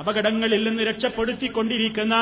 [0.00, 2.14] അപകടങ്ങളിൽ നിന്ന് രക്ഷപ്പെടുത്തിക്കൊണ്ടിരിക്കുന്ന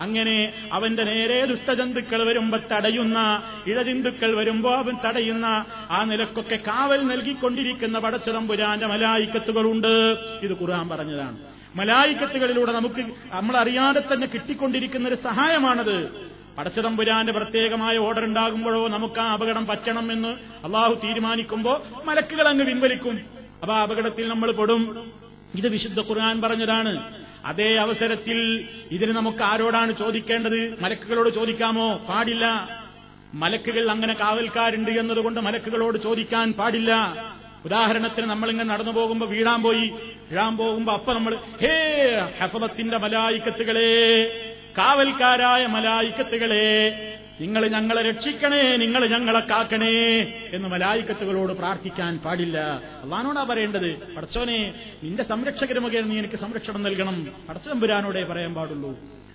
[0.00, 8.30] അങ്ങനെ അവന്റെ നേരെ ദുഷ്ടജന്തുക്കൾ വരുമ്പോ തടയുന്ന ഇഴജന്തുക്കൾ വരുമ്പോ അവൻ തടയുന്ന ആ നിലക്കൊക്കെ കാവൽ നൽകിക്കൊണ്ടിരിക്കുന്ന പടച്ച
[8.30, 10.16] തമ്പുരാന്റെ മലായിക്കത്തുകളുണ്ട്.
[10.42, 11.55] ഇത് ഖുർആൻ പറഞ്ഞതാണ്.
[11.76, 15.96] മലായിക്കത്തുകളിലൂടെ നമുക്ക് നമ്മൾ അറിയാതെ തന്നെ കിട്ടിക്കൊണ്ടിരിക്കുന്ന ഒരു സഹായമാണത്.
[16.58, 20.28] പടച്ചതമ്പുരാന്റെ പ്രത്യേകമായ ഓർഡർ ഉണ്ടാകുമ്പോഴോ നമുക്ക് ആ അപകടം പറ്റണം എന്ന്
[20.64, 23.20] അള്ളാഹു തീരുമാനിക്കുമ്പോ മലക്കുകൾ അങ്ങ് പിൻവലിക്കും.
[23.62, 25.12] അപ്പൊ ആ അപകടത്തിൽ നമ്മൾ പെടും.
[25.54, 27.24] ഇത് വിശുദ്ധ ഖുർആൻ പറഞ്ഞതാണ്.
[27.44, 30.82] അതേ അവസരത്തിൽ ഇതിന് നമുക്ക് ആരോടാണ് ചോദിക്കേണ്ടത്?
[30.82, 31.96] മലക്കുകളോട് ചോദിക്കാമോ?
[32.08, 32.68] പാടില്ല.
[33.34, 36.92] മലക്കുകൾ അങ്ങനെ കാവൽക്കാരുണ്ട് എന്നതുകൊണ്ട് മലക്കുകളോട് ചോദിക്കാൻ പാടില്ല.
[37.66, 39.86] ഉദാഹരണത്തിന് നമ്മളിങ്ങനെ നടന്നു പോകുമ്പോ വീഴാൻ പോയി
[40.30, 41.74] വീഴാൻ പോകുമ്പോ അപ്പൊ നമ്മൾ ഹേ
[42.40, 43.90] ഹസബത്തിന്റെ മലായിക്കത്തുകളെ
[44.78, 46.66] കാവൽക്കാരായ മലായിക്കത്തുകളെ
[47.40, 49.94] നിങ്ങൾ ഞങ്ങളെ രക്ഷിക്കണേ നിങ്ങൾ ഞങ്ങളെ കാക്കണേ
[50.52, 52.58] എന്ന് മലായിക്കത്തുകളോട് പ്രാർത്ഥിക്കാൻ പാടില്ല.
[53.02, 57.16] അള്ളഹാനോടാ പറയേണ്ടത് പടച്ചോനെ നിന്റെ സംരക്ഷകര് മുഖേന നീ എനിക്ക് സംരക്ഷണം നൽകണം.
[57.48, 58.90] പടച്ചമ്പുരാനോടെ പറയാൻ പാടുള്ളൂ.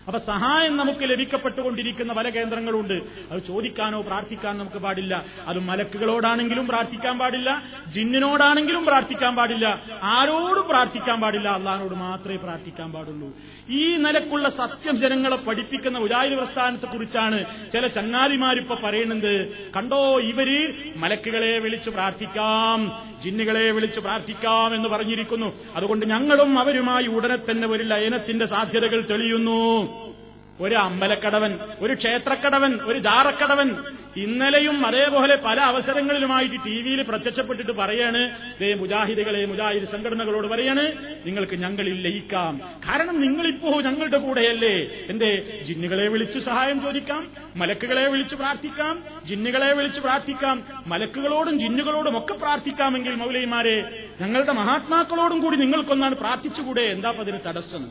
[0.07, 2.93] അപ്പൊ സഹായം നമുക്ക് ലഭിക്കപ്പെട്ടുകൊണ്ടിരിക്കുന്ന പല കേന്ദ്രങ്ങളുണ്ട്.
[3.31, 5.25] അത് ചോദിക്കാനോ പ്രാർത്ഥിക്കാൻ നമുക്ക് പാടില്ല.
[5.47, 7.63] അത് മലക്കുകളോടാണെങ്കിലും പ്രാർത്ഥിക്കാൻ പാടില്ല.
[7.93, 9.81] ജിന്നിനോടാണെങ്കിലും പ്രാർത്ഥിക്കാൻ പാടില്ല.
[10.03, 11.49] ആരോടും പ്രാർത്ഥിക്കാൻ പാടില്ല.
[11.49, 13.31] അള്ളഹാനോട് മാത്രമേ പ്രാർത്ഥിക്കാൻ പാടുള്ളൂ.
[13.69, 19.47] ഈ നിലക്കുള്ള സത്യം ജനങ്ങളെ പഠിപ്പിക്കുന്ന ഉജായി പ്രസ്ഥാനത്തെ കുറിച്ചാണ് ചില ചങ്ങാതിമാരിപ്പോ പറയുന്നത്.
[19.75, 22.91] കണ്ടോ ഇവർ മലക്കുകളെ വിളിച്ച് പ്രാർത്ഥിക്കാം
[23.23, 25.53] ജിന്നുകളെ വിളിച്ച് പ്രാർത്ഥിക്കാം എന്ന് പറഞ്ഞിരിക്കുന്നു.
[25.75, 30.00] അതുകൊണ്ട് ഞങ്ങളും അവരുമായി ഉടനെ തന്നെ ഒരു ലയനത്തിന്റെ സാധ്യതകൾ തെളിയുന്നു.
[30.61, 33.75] ഒരു അമ്പലക്കടവൻ ഒരു ക്ഷേത്രക്കടവൻ ഒരു ജാറക്കടവൻ.
[34.17, 38.21] ഇന്നലെയും അതേപോലെ പല അവസരങ്ങളിലുമായിട്ട് ടി വിയിൽ പ്രത്യക്ഷപ്പെട്ടിട്ട് പറയാണ്
[38.61, 40.83] ദേ മുജാഹിദുകളെ മുജാഹിദ് സംഘടനകളോട് പറയാണ്
[41.25, 42.61] നിങ്ങൾക്ക് ഞങ്ങളിൽ ലയിക്കാം.
[42.89, 44.73] കാരണം നിങ്ങളിപ്പോ ഞങ്ങളുടെ കൂടെയല്ലേ.
[45.09, 53.15] എന്റെ ജിന്നുകളെ വിളിച്ച് സഹായം ചോദിക്കാം മലക്കുകളെ വിളിച്ച് പ്രാർത്ഥിക്കാം ജിന്നുകളെ വിളിച്ച് പ്രാർത്ഥിക്കാം മലക്കുകളോടും ജിന്നുകളോടും ഒക്കെ പ്രാർത്ഥിക്കാമെങ്കിൽ
[53.15, 56.81] മൗലൈമാരെ ഞങ്ങളുടെ മഹാത്മാക്കളോടും കൂടി നിങ്ങൾക്കൊന്നാണ് പ്രാർത്ഥിച്ചുകൂടെ?
[56.81, 57.85] എന്താ അതിന് തടസ്സം?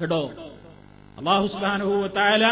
[0.00, 0.51] കേട്ടോ?
[1.18, 2.44] അള്ളാഹു സുബാനുഭൂത്തായ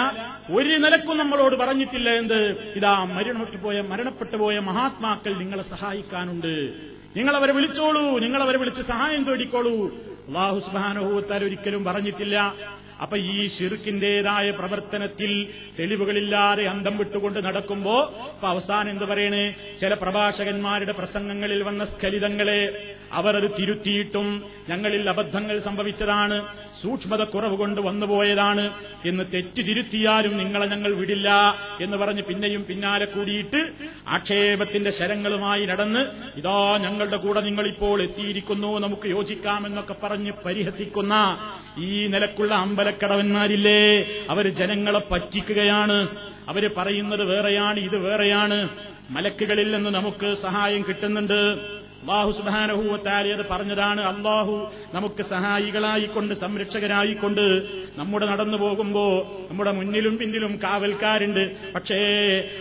[0.54, 2.72] ഒരു നിലക്കും നമ്മളോട് പറഞ്ഞിട്ടില്ല എന്ത്?
[2.76, 6.54] ഇതാ മരണപ്പെട്ടു പോയ മരണപ്പെട്ടു പോയ മഹാത്മാക്കൾ നിങ്ങളെ സഹായിക്കാനുണ്ട്.
[7.16, 9.76] നിങ്ങളവരെ വിളിച്ചോളൂ നിങ്ങളവരെ വിളിച്ച് സഹായം തേടിക്കോളൂ.
[10.28, 12.54] അള്ളാഹു സുബാനുഭൂത്താൽ ഒരിക്കലും പറഞ്ഞിട്ടില്ല.
[13.02, 15.48] അപ്പൊ ഈ ഷിർക്കിന്റേതായ പ്രവർത്തനത്തിൽ
[15.78, 17.94] തെളിവുകളില്ലാതെ അന്തം വിട്ടുകൊണ്ട് നടക്കുമ്പോ
[18.34, 19.54] ഇപ്പൊ അവസാനം എന്ത് പറയണേ?
[19.80, 22.60] ചില പ്രഭാഷകന്മാരുടെ പ്രസംഗങ്ങളിൽ വന്ന സ്ഖലിതങ്ങളെ
[23.12, 26.38] അവർ അത് തിരുത്തിയിട്ടും ഞങ്ങളിൽ അബദ്ധങ്ങൾ സംഭവിച്ചതാണ്.
[26.82, 28.70] സൂക്ഷ്മത കുറവ് കൊണ്ട് വന്നുപോയതാണ്
[29.06, 33.70] എന്ന് തെറ്റ് തിരുത്തിയാലും നിങ്ങളെ ഞങ്ങൾ വിടില്ല എന്ന് പറഞ്ഞ് പിന്നെയും പിന്നാലെ കൂടിയിട്ട്
[34.08, 36.06] ആക്ഷേപത്തിന്റെ ശരങ്ങളുമായി നടന്ന്
[36.36, 41.38] ഇതാ ഞങ്ങളുടെ കൂടെ നിങ്ങളിപ്പോൾ എത്തിയിരിക്കുന്നു നമുക്ക് യോജിക്കാമെന്നൊക്കെ പറഞ്ഞ് പരിഹസിക്കുന്ന
[41.78, 44.04] ഈ നിലക്കുള്ള അമ്പലക്കടവന്മാരില്ലേ?
[44.30, 46.16] അവർ ജനങ്ങളെ പറ്റിക്കുകയാണ്.
[46.48, 48.68] അവർ പറയുന്നത് വേറെയാണ് ഇത് വേറെയാണ്.
[49.10, 51.79] മലക്കുകളിൽ നിന്ന് നമുക്ക് സഹായം കിട്ടുന്നുണ്ട്.
[52.02, 54.00] അള്ളാഹു സുബാനഹൂവത്താലി അത് പറഞ്ഞതാണ്.
[54.00, 57.42] അള്ളാഹു നമുക്ക് സഹായികളായിക്കൊണ്ട് സംരക്ഷകരായിക്കൊണ്ട്
[57.96, 59.04] നമ്മുടെ നടന്നു പോകുമ്പോ
[59.50, 61.72] നമ്മുടെ മുന്നിലും പിന്നിലും കാവൽക്കാരുണ്ട്.
[61.72, 61.98] പക്ഷേ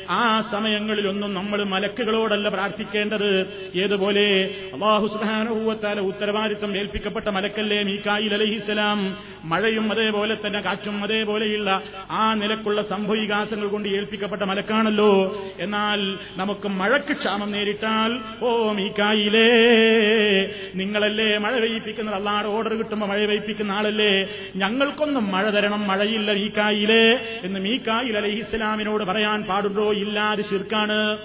[0.09, 3.29] ആ സമയങ്ങളിലൊന്നും നമ്മൾ മലക്കുകളോടല്ല പ്രാർത്ഥിക്കേണ്ടത്.
[3.75, 4.25] ഏതുപോലെ
[4.73, 11.81] അള്ളാഹു സുബാനഹൂവത്താല ഉത്തരവാദിത്തം ഏൽപ്പിക്കപ്പെട്ട മലക്കല്ലേ മീക്കായിൽ അലഹിസ്സലാം മഴയും അതേപോലെ തന്നെ കാറ്റും അതേപോലെയുള്ള
[12.11, 15.11] ആ നിലക്കുള്ള സംഭവികാസങ്ങൾ കൊണ്ട് ഏൽപ്പിക്കപ്പെട്ട മലക്കാണല്ലോ.
[15.59, 15.99] എന്നാൽ
[16.37, 22.15] നമുക്ക് മഴക്ക് ക്ഷാമം നേരിട്ടാൽ ഓ മീക്കായി മീക്കായിലേ നിങ്ങളല്ലേ മഴ പെയ്യിപ്പിക്കുന്നത്?
[22.15, 24.27] അള്ളാടെ ഓർഡർ കിട്ടുമ്പോ മഴ പെയ്യിപ്പിക്കുന്ന ആളല്ലേ?
[24.55, 27.03] ഞങ്ങൾക്കൊന്നും മഴ തരണം മഴയില്ല ഈ കായിലേ
[27.43, 29.91] എന്ന് മീക്കായിൽ അലഹി ഇസ്ലാമിനോട് പറയാൻ പാടുണ്ടോ?
[29.93, 31.17] ഇല്ലാതെ ശിർക്കാണ്.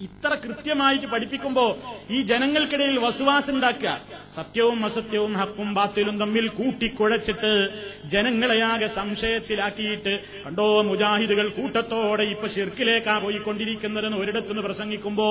[0.00, 1.78] ഇത്ര കൃത്യമായിട്ട് പഠിപ്പിക്കുമ്പോ
[2.10, 4.00] ഈ ജനങ്ങൾക്കിടയിൽ വസുവാസം ഉണ്ടാക്കുക.
[4.36, 7.68] സത്യവും അസത്യവും ഹക്കും ബാത്തിലും തമ്മിൽ കൂട്ടിക്കുഴച്ചിട്ട്
[8.04, 15.28] ജനങ്ങളെയാകെ സംശയത്തിലാക്കിയിട്ട് കണ്ടോ മുജാഹിദുകൾ കൂട്ടത്തോടെ ഇപ്പൊ ഷിർക്കിലേക്കാ പോയിക്കൊണ്ടിരിക്കുന്നതെന്ന് ഒരിടത്തുനിന്ന് പ്രസംഗിക്കുമ്പോ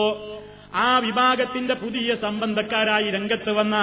[0.76, 3.76] ആ വിഭാഗത്തിന്റെ പുതിയ സംബന്ധക്കാരായി രംഗത്ത് വന്ന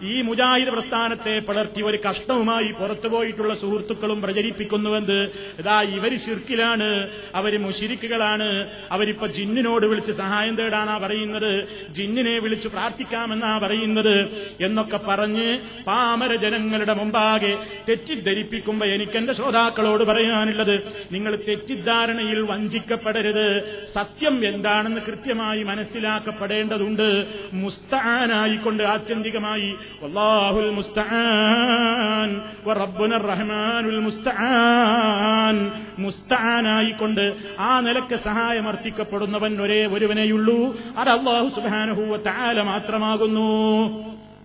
[0.00, 5.16] ഈ മുജാഹിദ് പ്രസ്ഥാനത്തെ പടർത്തി ഒരു കഷ്ടവുമായി പുറത്തുപോയിട്ടുള്ള സുഹൃത്തുക്കളും പ്രചരിപ്പിക്കുന്നുവെന്ന്
[5.58, 6.88] ഇതാ ഇവർ ശിർക്കിലാണ്
[7.34, 8.48] അവർ മുഷിരിക്കുകളാണ്
[8.90, 11.50] അവരിപ്പോ ജിന്നിനോട് വിളിച്ച് സഹായം തേടാനാ പറയുന്നത്
[11.90, 14.14] ജിന്നിനെ വിളിച്ച് പ്രാർത്ഥിക്കാമെന്നാ പറയുന്നത്
[14.60, 15.48] എന്നൊക്കെ പറഞ്ഞ്
[15.86, 17.52] പാമര ജനങ്ങളുടെ മുമ്പാകെ
[17.88, 20.74] തെറ്റിദ്ധരിപ്പിക്കുമ്പോ എനിക്കെന്റെ ശ്രോതാക്കളോട് പറയാനുള്ളത്
[21.12, 23.46] നിങ്ങൾ തെറ്റിദ്ധാരണയിൽ വഞ്ചിക്കപ്പെടരുത്
[23.94, 27.06] സത്യം എന്താണെന്ന് കൃത്യമായി മനസ്സിലാക്കപ്പെടേണ്ടതുണ്ട്
[27.52, 29.70] മുസ്താനായിക്കൊണ്ട് ആത്യന്തികമായി
[30.02, 32.30] വല്ലാഹുൽ മുസ്തആൻ
[32.66, 35.56] വറബ്ബുന റഹ്മാനുൽ മുസ്തആൻ
[35.98, 37.24] മുസ്തആനായിക്കൊണ്ട്
[37.58, 40.58] ആ നിലയ്ക്ക് സഹായമർത്ഥിക്കപ്പെടുന്നവൻ ഒരേ ഒരുവനെയുള്ളൂ.
[40.96, 43.48] അത് അള്ളാഹു സുബ്ഹാനഹു വ തആല മാത്രമാകുന്നു.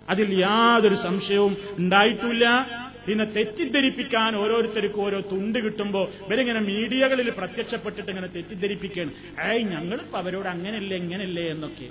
[0.10, 2.46] അതിൽ യാതൊരു സംശയവും ഉണ്ടായിട്ടില്ല.
[3.06, 9.12] പിന്നെ തെറ്റിദ്ധരിപ്പിക്കാൻ ഓരോരുത്തർക്കും ഓരോ തുണ്ട് കിട്ടുമ്പോൾ ഇവരിങ്ങനെ മീഡിയകളിൽ പ്രത്യക്ഷപ്പെട്ടിട്ട് ഇങ്ങനെ തെറ്റിദ്ധരിപ്പിക്കുകയാണ്.
[9.48, 11.88] ഏയ് ഞങ്ങളിപ്പോ അവരോട് അങ്ങനെയല്ലേ ഇങ്ങനല്ലേ എന്നൊക്കെ.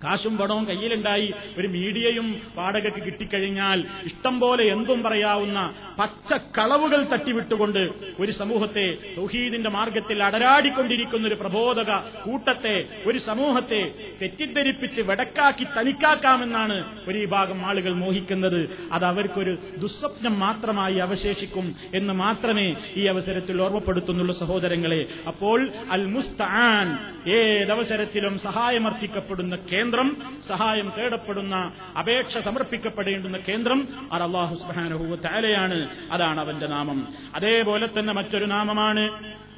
[0.00, 1.26] കാശും പണവും കയ്യിലുണ്ടായി
[1.58, 2.26] ഒരു മീഡിയയും
[2.56, 5.58] വാടകയ്ക്ക് കിട്ടിക്കഴിഞ്ഞാൽ ഇഷ്ടം പോലെ എന്തും പറയാവുന്ന
[5.98, 7.82] പച്ചക്കളവുകൾ തട്ടിവിട്ടുകൊണ്ട്
[8.20, 8.86] ഒരു സമൂഹത്തെ
[9.16, 11.90] തൗഹീദിന്റെ മാർഗത്തിൽ അടരാടിക്കൊണ്ടിരിക്കുന്ന ഒരു പ്രബോധക
[12.24, 12.76] കൂട്ടത്തെ
[13.06, 13.82] ഒരു സമൂഹത്തെ
[14.22, 16.76] തെറ്റിദ്ധരിപ്പിച്ച് വെടക്കാക്കി തനിക്കാക്കാമെന്നാണ്
[17.08, 18.60] ഒരു വിഭാഗം ആളുകൾ മോഹിക്കുന്നത്.
[18.92, 25.06] അത് അവർക്കൊരു ദുസ്വപ്നം മാത്രമായി അവശേഷിക്കും എന്ന് മാത്രമേ ഈ അവസരത്തിൽ ഓർമ്മപ്പെടുത്തുന്നുള്ളൂ സഹോദരങ്ങളെ.
[25.26, 26.86] അപ്പോൾ അൽ മുസ്താൻ
[27.30, 30.16] ഏതവസരത്തിലും സഹായമർപ്പിക്കപ്പെടുന്ന കേന്ദ്രം
[30.46, 35.78] സഹായം തേടപ്പെടുന്ന അപേക്ഷ സമർപ്പിക്കപ്പെടേണ്ടുന്ന കേന്ദ്രം അത് അള്ളാഹു സുബാനഹുവ താലയാണ്
[36.10, 37.14] അതാണ് അവന്റെ നാമം.
[37.34, 39.04] അതേപോലെ തന്നെ മറ്റൊരു നാമമാണ്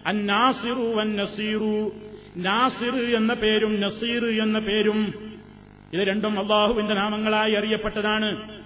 [0.06, 5.30] അന്നാസിറു അന്നസീറു നസീറു നാസിർ എന്ന പേരും നസീർ എന്ന പേരും
[5.94, 8.60] ഇത് രണ്ടും അള്ളാഹുവിന്റെ നാമങ്ങളായി അറിയപ്പെട്ടതാണ്.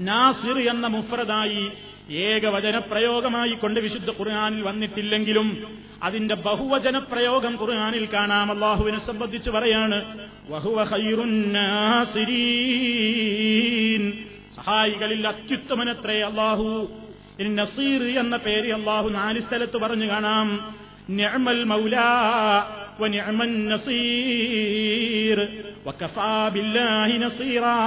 [0.00, 1.72] നാസിർ എന്ന മുഫ്രദായി
[2.12, 8.52] ഏകവചന പ്രയോഗമായി കൊണ്ട് വിശുദ്ധ ഖുർആാനിൽ വന്നിട്ടില്ലെങ്കിലും അതിന്റെ ബഹുവചന പ്രയോഗം ഖുർആാനിൽ കാണാം.
[8.52, 10.28] അള്ളാഹുവിനെ സംബന്ധിച്ച് പറയാണ്
[14.56, 16.90] സഹായികളിൽ അത്യുത്തമനത്രേ അള്ളാഹു.
[17.40, 20.76] നസീർ എന്ന പേര് അള്ളാഹു നാല് സ്ഥലത്ത് പറഞ്ഞു കാണാം.
[21.17, 22.09] നിഅമൽ മൗലാ
[23.01, 23.39] ونعم
[24.23, 25.37] النصير
[25.85, 27.79] وكفى بالله نصيرا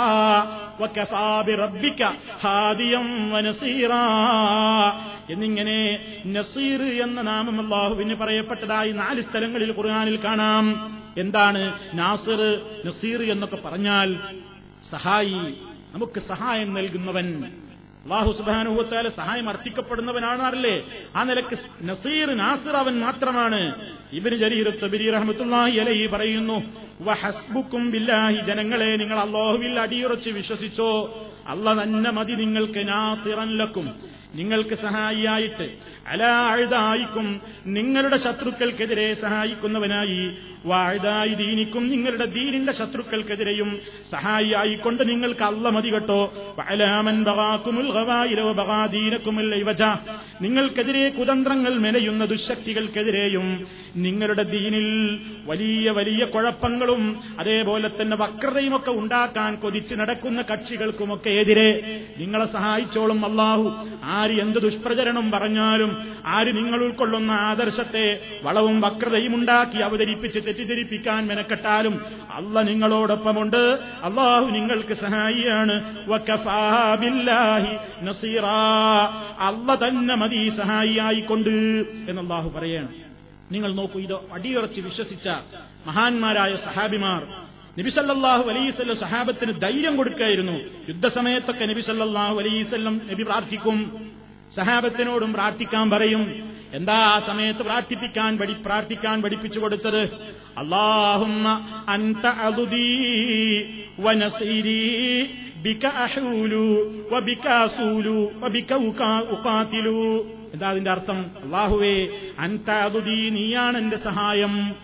[0.80, 2.00] وكفى بربك
[2.44, 3.00] هاديا
[3.32, 4.06] ونصيرا
[5.32, 5.80] എന്നിങ്ങനെ
[6.36, 10.66] നസീർ എന്ന നാമം അള്ളാഹുവിന് പറയപ്പെട്ടതായി നാല് സ്ഥലങ്ങളിൽ ഖുർആാനിൽ കാണാം
[11.22, 11.62] എന്താണ്
[12.00, 12.40] നാസിർ
[12.86, 14.08] നസീർ എന്നൊക്കെ പറഞ്ഞാൽ
[14.92, 15.40] സഹായി
[15.94, 17.28] നമുക്ക് സഹായം നൽകുന്നവൻ
[18.05, 20.75] അള്ളാഹു സുബാനുഭവത്താൽ സഹായം അർത്ഥിക്കപ്പെടുന്നവനാണ് അല്ലേ
[21.15, 21.57] ആ നിലയ്ക്ക്
[21.89, 23.59] നസീർ നാസിർ അവൻ മാത്രമാണ്.
[24.17, 26.57] ഇബിന് ജരീറത്തുബിരി റഹമത്തുല്ലാഹി അലൈഹി പറയുന്നു
[27.07, 28.39] വഹസ്ബുക്കും ബില്ലാഹി.
[28.49, 30.91] ജനങ്ങളെ നിങ്ങൾ അള്ളാഹുവിൽ അടിയുറച്ച് വിശ്വസിച്ചോ?
[31.47, 33.87] അല്ല തന്നെ മതി നിങ്ങൾക്ക് നാസിറല്ലക്കും
[34.35, 35.65] നിങ്ങൾക്ക് സഹായിയായിട്ട്
[36.07, 37.27] അലാഴുതായിക്കും
[37.75, 40.23] നിങ്ങളുടെ ശത്രുക്കൾക്കെതിരെ സഹായിക്കുന്നവനായി.
[40.65, 43.69] വാഴുതായി ദീനിക്കും നിങ്ങളുടെ ദീനിന്റെ ശത്രുക്കൾക്കെതിരെയും
[44.11, 46.19] സഹായിയായിക്കൊണ്ട് നിങ്ങൾക്ക് അല്ല മതി കേട്ടോ.
[50.41, 53.47] നിങ്ങൾക്കെതിരെ കുതന്ത്രങ്ങൾ മെനയുന്ന ദുശക്തികൾക്കെതിരെയും
[53.95, 54.87] നിങ്ങളുടെ ദീനിൽ
[55.45, 57.01] വലിയ വലിയ കുഴപ്പങ്ങളും
[57.39, 61.69] അതേപോലെ തന്നെ വക്രതയുമൊക്കെ ഉണ്ടാക്കാൻ കൊതിച്ച് നടക്കുന്ന കക്ഷികൾക്കുമൊക്കെ എതിരെ
[62.17, 63.65] നിങ്ങളെ സഹായിച്ചോളും അള്ളാഹു
[64.21, 72.01] ആര് എന്ത് ദുഷ്പ്രചരണം പറഞ്ഞാലും ആര് നിങ്ങൾ ഉൾക്കൊള്ളുന്ന ആദർശത്തെ വളവും വക്രതയും ഉണ്ടാക്കി അവതരിപ്പിച്ച് തെറ്റിദ്ധരിപ്പിക്കാൻ മെനക്കെട്ടാലും
[72.33, 73.79] അല്ല നിങ്ങളോടൊപ്പമുണ്ട്.
[74.03, 75.75] അള്ളാഹു നിങ്ങൾക്ക് സഹായിയാണ്.
[79.39, 81.49] അല്ല തന്നെ മതി സഹായിയായിക്കൊണ്ട്
[82.09, 82.87] എന്ന് അള്ളാഹു പറയാണ്.
[83.51, 85.29] നിങ്ങൾ നോക്കൂ ഇത് അടിയുറച്ച് വിശ്വസിച്ച
[85.87, 90.51] മഹാന്മാരായ സഹാബിമാർ നബിസല്ലാഹു അലൈസല്ലം സഹാബത്തിന് ധൈര്യം കൊടുക്കായിരുന്നു.
[90.89, 94.05] യുദ്ധസമയത്തൊക്കെ നബിസല്ലാഹു അലൈസല്ലം നബി പ്രാർത്ഥിക്കും.
[94.55, 96.53] സഹാബത്തിനോടും പ്രാർത്ഥിക്കാൻ പറയും.
[96.73, 100.03] എന്താ ആ സമയത്ത് പ്രാർത്ഥിപ്പിക്കാൻ പഠി പ്രാർത്ഥിക്കാൻ പഠിപ്പിച്ചു കൊടുത്തത്?
[100.57, 101.47] അള്ളാഹുമ്മ
[101.89, 102.27] അൻത
[105.61, 105.85] ബിക
[107.11, 108.73] വബിക അസൂലു വബിക
[110.53, 111.25] എന്താ അതിന്റെ അർത്ഥം?
[111.43, 112.07] അള്ളാഹുവേ
[112.39, 114.75] അൻത അദുദീ നീയാണ് എന്റെ സഹായം.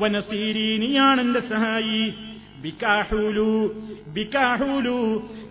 [0.00, 2.14] വനസീരി നീയാണ് എന്റെ സഹായി.
[2.62, 3.74] ബിക്കാഹൂലു
[4.08, 4.96] ബിക്കാഹൂലു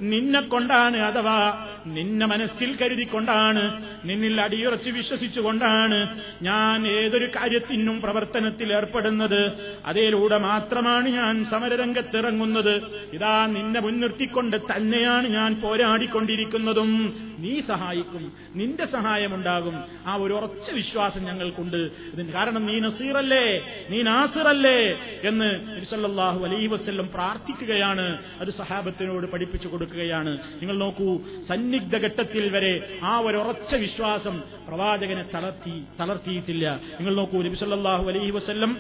[0.02, 3.64] നിന്നെ കൊണ്ടാണ് അഥവാ നിന്നെ മനസ്സിൽ കരുതിക്കൊണ്ടാണ്
[4.06, 6.00] നിന്നിൽ അടിയുറച്ച് വിശ്വസിച്ചുകൊണ്ടാണ്
[6.42, 9.42] ഞാൻ ഏതൊരു കാര്യത്തിനും പ്രവർത്തനത്തിൽ ഏർപ്പെടുന്നത്.
[9.86, 12.76] അതിലൂടെ മാത്രമാണ് ഞാൻ സമരരംഗത്തിറങ്ങുന്നത്.
[13.14, 16.92] ഇതാ നിന്നെ മുൻനിർത്തിക്കൊണ്ട് തന്നെയാണ് ഞാൻ പോരാടിക്കൊണ്ടിരിക്കുന്നതും.
[17.44, 18.24] നീ സഹായിക്കും
[18.56, 19.76] നിന്റെ സഹായമുണ്ടാകും.
[20.08, 21.78] ആ ഒരു ഉറച്ച വിശ്വാസം ഞങ്ങൾക്കുണ്ട്.
[22.14, 23.46] ഇതിന് കാരണം നീ നസീറല്ലേ
[23.90, 24.80] നീ നാസിറല്ലേ
[25.30, 28.06] എന്ന് ഇർസല്ലാഹു അലൈ വസ്ല്ലം പ്രാർത്ഥിക്കുകയാണ്.
[28.40, 30.32] അത് സഹാബത്തിനോട് പഠിപ്പിച്ചു കൊടുക്കുകയാണ്.
[30.62, 31.10] നിങ്ങൾ നോക്കൂ
[31.50, 34.36] സന്നിഗ്ധ ഘട്ടത്തിൽ വരെ ആ ഒരു ഉറച്ച വിശ്വാസം
[34.68, 36.66] പ്രവാചകനെ തളർത്തി തളർത്തിയിട്ടില്ല.
[37.00, 38.74] നിങ്ങൾ നോക്കൂ നബി സല്ലല്ലാഹു അലൈഹി വസല്ലം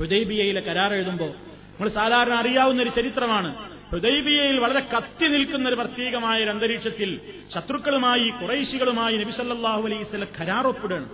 [0.00, 1.32] ഹുദൈബിയയിലെ കരാർ എഴുതുമ്പോൾ
[1.76, 3.75] നമ്മൾ സാധാരണ അറിയാവുന്ന ഒരു ചരിത്രമാണ്.
[3.92, 7.20] ഹുദൈബിയയിൽ വളരെ കത്തി നിൽക്കുന്ന ഒരു പ്രത്യേകമായ ഒരു അന്തരീക്ഷത്തിൽ
[7.54, 11.08] ശത്രുക്കളുമായി കുറൈശികളുമായി നബിസല്ലാഹു വസല്ലം കരാർ ഒപ്പിടുകയാണ്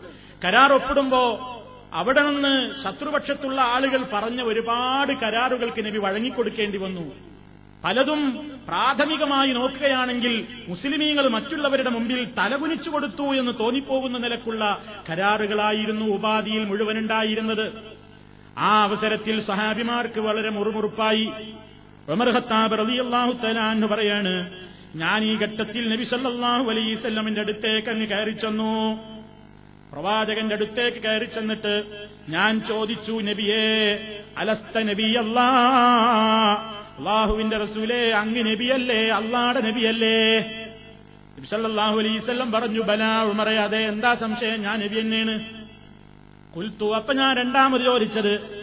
[0.45, 1.49] കരാർ ഒപ്പിടുമ്പോ
[1.93, 7.15] അവിടെ നിന്ന് ശത്രുപക്ഷത്തുള്ള ആളുകൾ പറഞ്ഞ ഒരുപാട് കരാറുകൾക്ക് നബി വഴങ്ങിക്കൊടുക്കേണ്ടി വന്നു.
[7.85, 17.73] പലതും പ്രാഥമികമായി നോക്കുകയാണെങ്കിൽ മുസ്ലിമീങ്ങൾ മറ്റുള്ളവരുടെ മുമ്പിൽ തലകുനിച്ചു കൊടുത്തു എന്ന് തോന്നിപ്പോകുന്ന നിലക്കുള്ള കരാറുകളായിരുന്നു ഉപാധിയിൽ മുഴുവനുണ്ടായിരുന്നത്.
[18.59, 21.33] ആ അവസരത്തിൽ സഹാബിമാർക്ക് വളരെ മുറുമുറുപ്പായി.
[22.09, 24.51] ഉമർ ഖത്താബ് റളിയല്ലാഹു പറയാണ്
[24.97, 28.99] ഞാൻ ഈ ഘട്ടത്തിൽ നബി സല്ലല്ലാഹു അലൈസല്ലമിന്റെ അടുത്തേക്ക് അങ്ങ് കയറി ചെന്നു.
[29.93, 31.85] പ്രവാചകന്റെ അടുത്തേക്ക് കയറി ചെന്നിട്ട്
[32.29, 33.65] ഞാൻ ചോദിച്ചു നബിയേ
[34.39, 35.49] അലസ്ത നബിയല്ലാ?
[36.99, 39.11] അള്ളാഹുവിന്റെ റസൂലേ അങ്ങ് നബിയല്ലേ?
[39.11, 40.39] അള്ളാടെ നബിയല്ലേ?
[41.39, 44.63] നബി സല്ലല്ലാഹു അലൈസല്ലം പറഞ്ഞു ബലാ ഉമറേ അതെ എന്താ സംശയം?
[44.63, 45.41] ഞാൻ നബി തന്നെയാണ്.
[46.57, 48.62] കുൽത്തു അപ്പൊ ഞാൻ രണ്ടാമത് ചോദിച്ചത്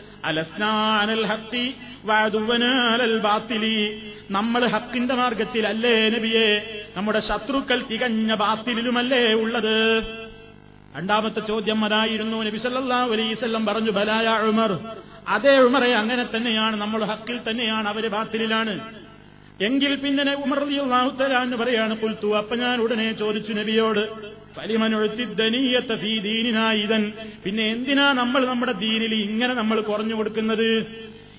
[4.32, 6.62] നമ്മൾ ഹക്കിന്റെ മാർഗത്തിലല്ലേ നബിയെ?
[6.98, 10.04] നമ്മുടെ ശത്രുക്കൾ തികഞ്ഞ ബാത്തിലുമല്ലേ ഉള്ളത്?
[10.98, 12.44] രണ്ടാമത്തെ ചോദ്യം അതായിരുന്നു.
[12.44, 14.80] നബി സല്ലല്ലാഹു അലൈവല്ലം പറഞ്ഞു ബലായ ഉമർ.
[15.28, 16.76] അതേ ഉമറെ അങ്ങനെ തന്നെയാണ്.
[16.76, 17.88] നമ്മൾ ഹക്കിൽ തന്നെയാണ്.
[17.88, 18.80] അവർ ബാത്തിലാണ്
[19.62, 20.60] എങ്കിൽ പിന്നെ ഉമർ
[21.18, 24.39] തലാന്ന് പറയാണ് പുൽത്തു അപ്പൊ ഞാൻ ഉടനെ ചോദിച്ചു നബിയോട്
[27.44, 30.86] പിന്നെ എന്തിനാ നമ്മൾ നമ്മുടെ ദീനിൽ ഇങ്ങനെ നമ്മൾ കുറഞ്ഞു കൊടുക്കുന്നത്?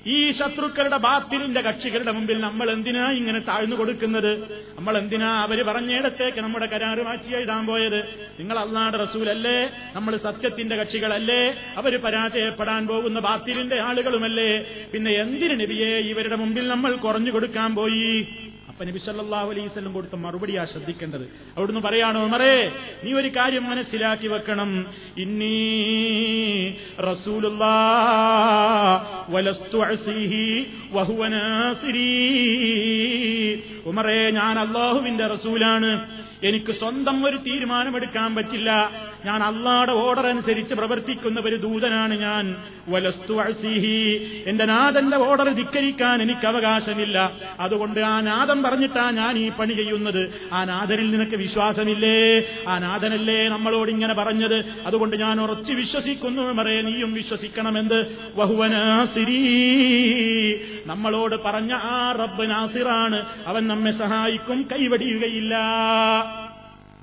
[0.06, 4.48] ഈ ശത്രുക്കളുടെ ബാത്തിലിന്റെ കക്ഷികളുടെ മുമ്പിൽ നമ്മൾ എന്തിനാ ഇങ്ങനെ താഴ്ന്നു കൊടുക്കുന്നത്?
[4.76, 8.08] നമ്മൾ എന്തിനാ അവർ പറഞ്ഞിടത്തേക്ക് നമ്മുടെ കരാറ് മാറ്റി എഴുതാൻ പോയത്?
[8.38, 9.70] നിങ്ങൾ അള്ളാടെ റസൂലല്ലേ?
[9.94, 11.54] നമ്മൾ സത്യത്തിന്റെ കക്ഷികളല്ലേ?
[11.76, 14.64] അവർ പരാജയപ്പെടാൻ പോകുന്ന ബാത്തിലിന്റെ ആളുകളുമല്ലേ?
[14.92, 18.26] പിന്നെ എന്തിനു നബിയെ ഇവരുടെ മുമ്പിൽ നമ്മൾ കുറഞ്ഞു കൊടുക്കാൻ പോയി?
[18.80, 21.24] അപ്പൊ നബി സല്ലല്ലാഹു അലൈഹി വസല്ലം കൊടുത്ത മറുപടിയാ ശ്രദ്ധിക്കേണ്ടത്.
[21.56, 22.72] അവിടുന്ന് പറയാണോ ഉമറേ
[23.04, 24.70] നീ ഒരു കാര്യം മനസ്സിലാക്കി വെക്കണം.
[25.18, 25.58] ഇന്നീ
[27.08, 27.64] റസൂലുള്ള
[33.90, 35.92] ഉമറേ ഞാൻ അള്ളാഹുവിന്റെ റസൂലാണ്.
[36.44, 38.90] എനിക്ക് സ്വന്തം ഒരു തീരുമാനമെടുക്കാൻ പറ്റില്ല.
[39.24, 42.56] ഞാൻ അള്ളാടെ ഓർഡർ അനുസരിച്ച് പ്രവർത്തിക്കുന്ന ഒരു ദൂതനാണ് ഞാൻ.
[42.88, 47.32] വലസ്തു അഴ്സിഹി എന്റെ നാഥന്റെ ഓർഡർ ധിക്കരിക്കാൻ എനിക്ക് അവകാശമില്ല.
[47.60, 50.34] അതുകൊണ്ട് ആ നാഥൻ പറഞ്ഞിട്ടാ ഞാൻ ഈ പണി ചെയ്യുന്നത്.
[50.52, 52.42] ആ നാഥനിൽ നിനക്ക് വിശ്വാസമില്ലേ?
[52.68, 54.64] ആ നാഥനല്ലേ നമ്മളോട് ഇങ്ങനെ പറഞ്ഞത്?
[54.86, 56.52] അതുകൊണ്ട് ഞാൻ ഉറച്ച് വിശ്വസിക്കുന്നു.
[56.52, 58.04] മറേ നീയും വിശ്വസിക്കണമെന്ന്
[58.36, 59.40] വഹുവനാസിരീ
[60.86, 63.26] നമ്മളോട് പറഞ്ഞ ആ റബ്ബ് നാസിറാണ്.
[63.46, 65.56] അവൻ നമ്മെ സഹായിക്കും കൈവടിയുകയില്ല.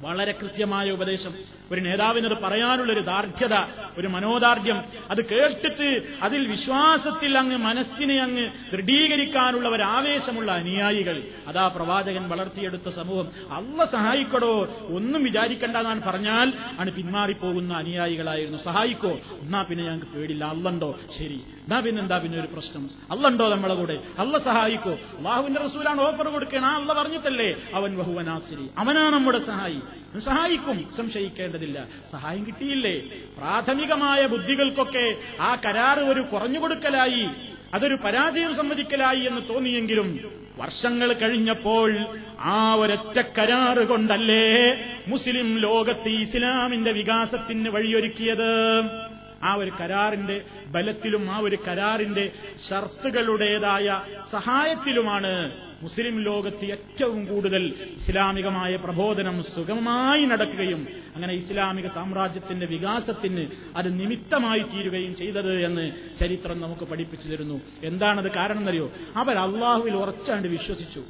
[0.02, 1.34] വളരെ കൃത്യമായ ഉപദേശം.
[1.72, 3.54] ഒരു നേതാവിനത് പറയാനുള്ളൊരു ദാർഢ്യത
[3.98, 11.24] ഒരു മനോദാർഢ്യം അത് കേട്ടിട്ട് അതിൽ വിശ്വാസത്തിൽ അങ്ങ് മനസ്സിനെ അങ്ങ് ദൃഢീകരിക്കാനുള്ള ഒരു ആവേശമുള്ള അനുയായികൾ.
[11.48, 13.54] അതാ പ്രവാചകൻ വളർത്തിയെടുത്ത സമൂഹം.
[13.54, 18.58] അല്ല സഹായിക്കടോ ഒന്നും വിചാരിക്കണ്ട എന്നാണ് പറഞ്ഞാൽ ആണ് പിന്മാറിപ്പോകുന്ന അനുയായികളായിരുന്നു.
[18.58, 20.46] സഹായിക്കോ എന്നാ പിന്നെ ഞങ്ങൾക്ക് പേടില്ല.
[20.46, 21.42] അല്ലണ്ടോ ശരി.
[21.58, 22.90] എന്നാ പിന്നെ എന്താ പിന്നെ ഒരു പ്രശ്നം?
[23.12, 24.00] അല്ലണ്ടോ നമ്മളെ കൂടെ?
[24.20, 24.92] അല്ല സഹായിക്കോ.
[24.92, 26.66] അള്ളാഹുവിന്റെ റസൂലാണ് ഓഫർ കൊടുക്കണം.
[26.66, 27.56] ആ അല്ല പറഞ്ഞിട്ടല്ലേ?
[27.74, 29.82] അവൻ ബഹുവനാസിരി അവനാ നമ്മുടെ സഹായി.
[30.20, 31.88] സഹായിക്കും സംശയിക്കേണ്ടതില്ല.
[32.12, 32.96] സഹായം കിട്ടിയില്ലേ?
[33.38, 37.28] പ്രാഥമികമായ ബുദ്ധികൾക്കൊക്കെ ആ കരാറ് ഒരു കുറഞ്ഞുകൊടുക്കലായി
[37.74, 41.90] അതൊരു പരാജയം സമ്മതിക്കലായി എന്ന് തോന്നിയെങ്കിലും വർഷങ്ങൾ കഴിഞ്ഞപ്പോൾ
[42.40, 44.46] ആ ഒരൊറ്റ കരാറ് കൊണ്ടല്ലേ
[45.08, 48.52] മുസ്ലിം ലോകത്ത് ഇസ്ലാമിന്റെ വികാസത്തിന് വഴിയൊരുക്കിയത്?
[49.44, 52.32] ആ ഒരു കരാറിന്റെ ബലത്തിലും ആ ഒരു കരാറിന്റെ
[52.70, 55.34] ഷർത്തുകളുടേതായ സഹായത്തിലുമാണ്
[55.82, 65.16] മുസ്ലിം ലോകത്ത് ഏറ്റവും കൂടുതൽ ഇസ്ലാമികമായ പ്രബോധനം സുഗമമായി നടക്കുകയും അങ്ങനെ ഇസ്ലാമിക സാമ്രാജ്യത്തിന്റെ വികാസത്തിന് അത് നിമിത്തമായി തീരുകയും
[65.16, 67.62] ചെയ്തത് എന്ന് ചരിത്രം നമുക്ക് പഠിപ്പിച്ചു തരുന്നു.
[67.84, 71.04] എന്താണത് കാരണം എന്നറിയോ അവർ അള്ളാഹുവിൽ ഉറച്ചാണ്ട് വിശ്വസിച്ചു.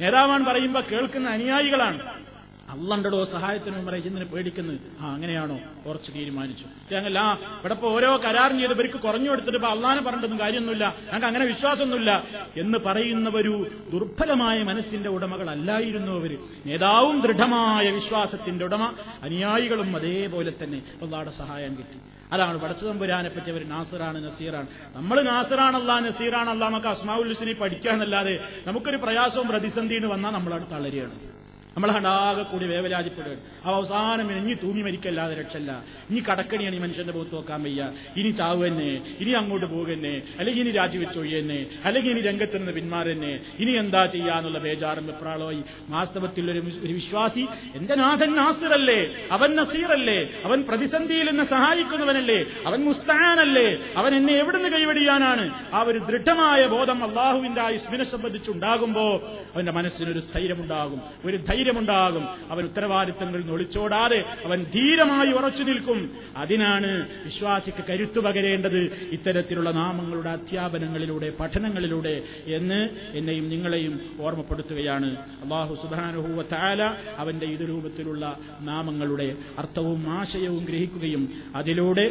[0.00, 2.24] നേതാവാൻ പറയുമ്പോൾ കേൾക്കുന്ന അനുയായികളാണ്.
[2.74, 5.60] അള്ളണ്ടടോ സഹായത്തിന് ചെന്നിന് പേടിക്കുന്നത് ആ അങ്ങനെയാണോ?
[5.86, 6.94] കുറച്ച് തീരുമാനിച്ചു.
[6.94, 10.94] ഞങ്ങൾ ആ ഇവിടെ ഓരോ കരാറും ചെയ്ത് ഇവർക്ക് കുറഞ്ഞു കൊടുത്തിട്ട് ഇപ്പൊ അള്ളാനെ പറഞ്ഞിട്ടൊന്നും കാര്യമൊന്നുമില്ല.
[11.02, 12.24] ഞങ്ങൾക്ക് അങ്ങനെ വിശ്വാസമൊന്നുമില്ല.
[12.56, 16.38] എന്ന് പറയുന്നവരു ദുർബലമായ മനസ്സിന്റെ ഉടമകളല്ലായിരുന്നു അവർ.
[16.66, 21.98] നേതാവും ദൃഢമായ വിശ്വാസത്തിന്റെ ഉടമ അനുയായികളും അതേപോലെ തന്നെ അള്ളാടെ സഹായം കിട്ടി.
[22.32, 24.66] അതാണ് പടച്ചതമ്പുരാനെ പറ്റി അവർ നാസറാണ് നസീറാണ്.
[24.92, 31.33] നമ്മൾ നാസറാണല്ല നസീറാണല്ല നമുക്ക് അസ്മാവുൽ അസ്മാവുല്ലിസിനെ പഠിക്കാന്നല്ലാതെ നമുക്കൊരു പ്രയാസവും പ്രതിസന്ധിയും വന്നാൽ നമ്മളവിടെ തളരുകയാണ്.
[31.76, 33.40] നമ്മൾ ഹണ്ടാകെ കൂടി വേവലാതിപ്പെടുകയാണ്.
[33.64, 35.70] അവ അവസാനം ഇനി തൂങ്ങി മരിക്കല്ലാതെ രക്ഷല്ല
[36.10, 37.92] ഇനി കടക്കണിയാണ് ഈ മനുഷ്യന്റെ മുഖത്ത് നോക്കാൻ വയ്യ.
[38.16, 41.18] ഇനി ചാവ് തന്നെ ഇനി അങ്ങോട്ട് പോകുന്നെ അല്ലെങ്കിൽ ഇനി രാജിവെച്ച്
[41.84, 43.40] അല്ലെങ്കിൽ ഇനി രംഗത്ത് നിന്ന് പിന്മാറന്നെ.
[43.58, 49.28] ഇനി എന്താ ചെയ്യാന്നുള്ള ബേജാറും വെപ്രാളോയി വാസ്തവത്തിൽ ഒരു വിശ്വാസി എന്റെ നാഥൻ നാസിറല്ലേ?
[49.32, 50.18] അവൻ നസീറല്ലേ?
[50.44, 52.38] അവൻ പ്രതിസന്ധിയിൽ എന്നെ സഹായിക്കുന്നവനല്ലേ?
[52.66, 53.66] അവൻ മുസ്താനല്ലേ?
[53.96, 55.44] അവൻ എന്നെ എവിടുന്ന് കൈവടിയാനാണ്?
[55.72, 59.06] ആ ഒരു ദൃഢമായ ബോധം അള്ളാഹുവിന്റെ ആ ഇസ്മിനെ സംബന്ധിച്ചുണ്ടാകുമ്പോ
[59.54, 61.02] അവന്റെ മനസ്സിനൊരു സ്ഥൈര്യമുണ്ടാകും.
[61.24, 66.10] ഒരു ധൈര്യമുണ്ടാകും അവൻ ഉത്തരവാദിത്തങ്ങളിൽ ഒളിച്ചോടാതെ അവൻ ധീരമായി ഉറച്ചു നിൽക്കും.
[66.36, 68.80] അതിനാണ് വിശ്വാസിക്ക് കരുത്തു പകരേണ്ടത്
[69.12, 75.10] ഇത്തരത്തിലുള്ള നാമങ്ങളുടെ അധ്യാപനങ്ങളിലൂടെ പഠനങ്ങളിലൂടെ എന്ന് എന്നെയും നിങ്ങളെയും ഓർമ്മപ്പെടുത്തുകയാണ്.
[75.42, 76.44] അള്ളാഹു സുധാനുഭൂവ
[77.18, 82.06] അവന്റെ ഇത് രൂപത്തിലുള്ള നാമങ്ങളുടെ അർത്ഥവും ആശയവും ഗ്രഹിക്കുകയും അതിലൂടെ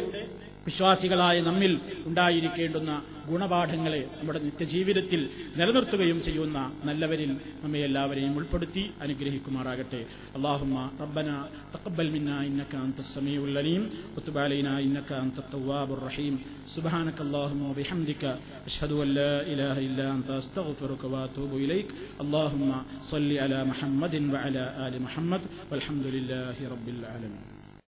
[0.65, 1.71] വിശ്വാസികളായ നമ്മിൽ
[2.09, 2.91] ഉണ്ടായിരിക്കേണ്ടുന്ന
[3.29, 5.21] ഗുണപാഠങ്ങളെ നമ്മുടെ നിത്യജീവിതത്തിൽ
[5.53, 6.57] നിലനിർത്തുകയും ചെയ്യുന്ന
[6.87, 7.31] നല്ലവരിൽ
[7.63, 10.01] നമ്മെ എല്ലാവരെയും ഉൾപ്പെടുത്തി അനുഗ്രഹിക്കുമാറാകട്ടെ
[10.37, 11.29] അള്ളാഹുമ്മ റബ്ബന
[11.75, 13.83] തഖബ്ബൽ മിന്ന ഇന്നക അൻത സമീഉൽ അലീം
[14.15, 16.35] വതുബ് അലൈനാ ഇന്നക അൻത തവ്വാബുർ റഹീം
[16.75, 18.23] സുബ്ഹാനക അല്ലാഹുമ്മ വബിഹംദിക
[18.69, 22.71] അഷ്ഹദു അൻ ലാ ഇലാഹ ഇല്ലാ അൻത അസ്തഗ്ഫിറുക വഅതൂബു ഇലൈക് اللهم
[23.03, 27.52] صل على محمد وعلى آل محمد والحمد لله رب العالمين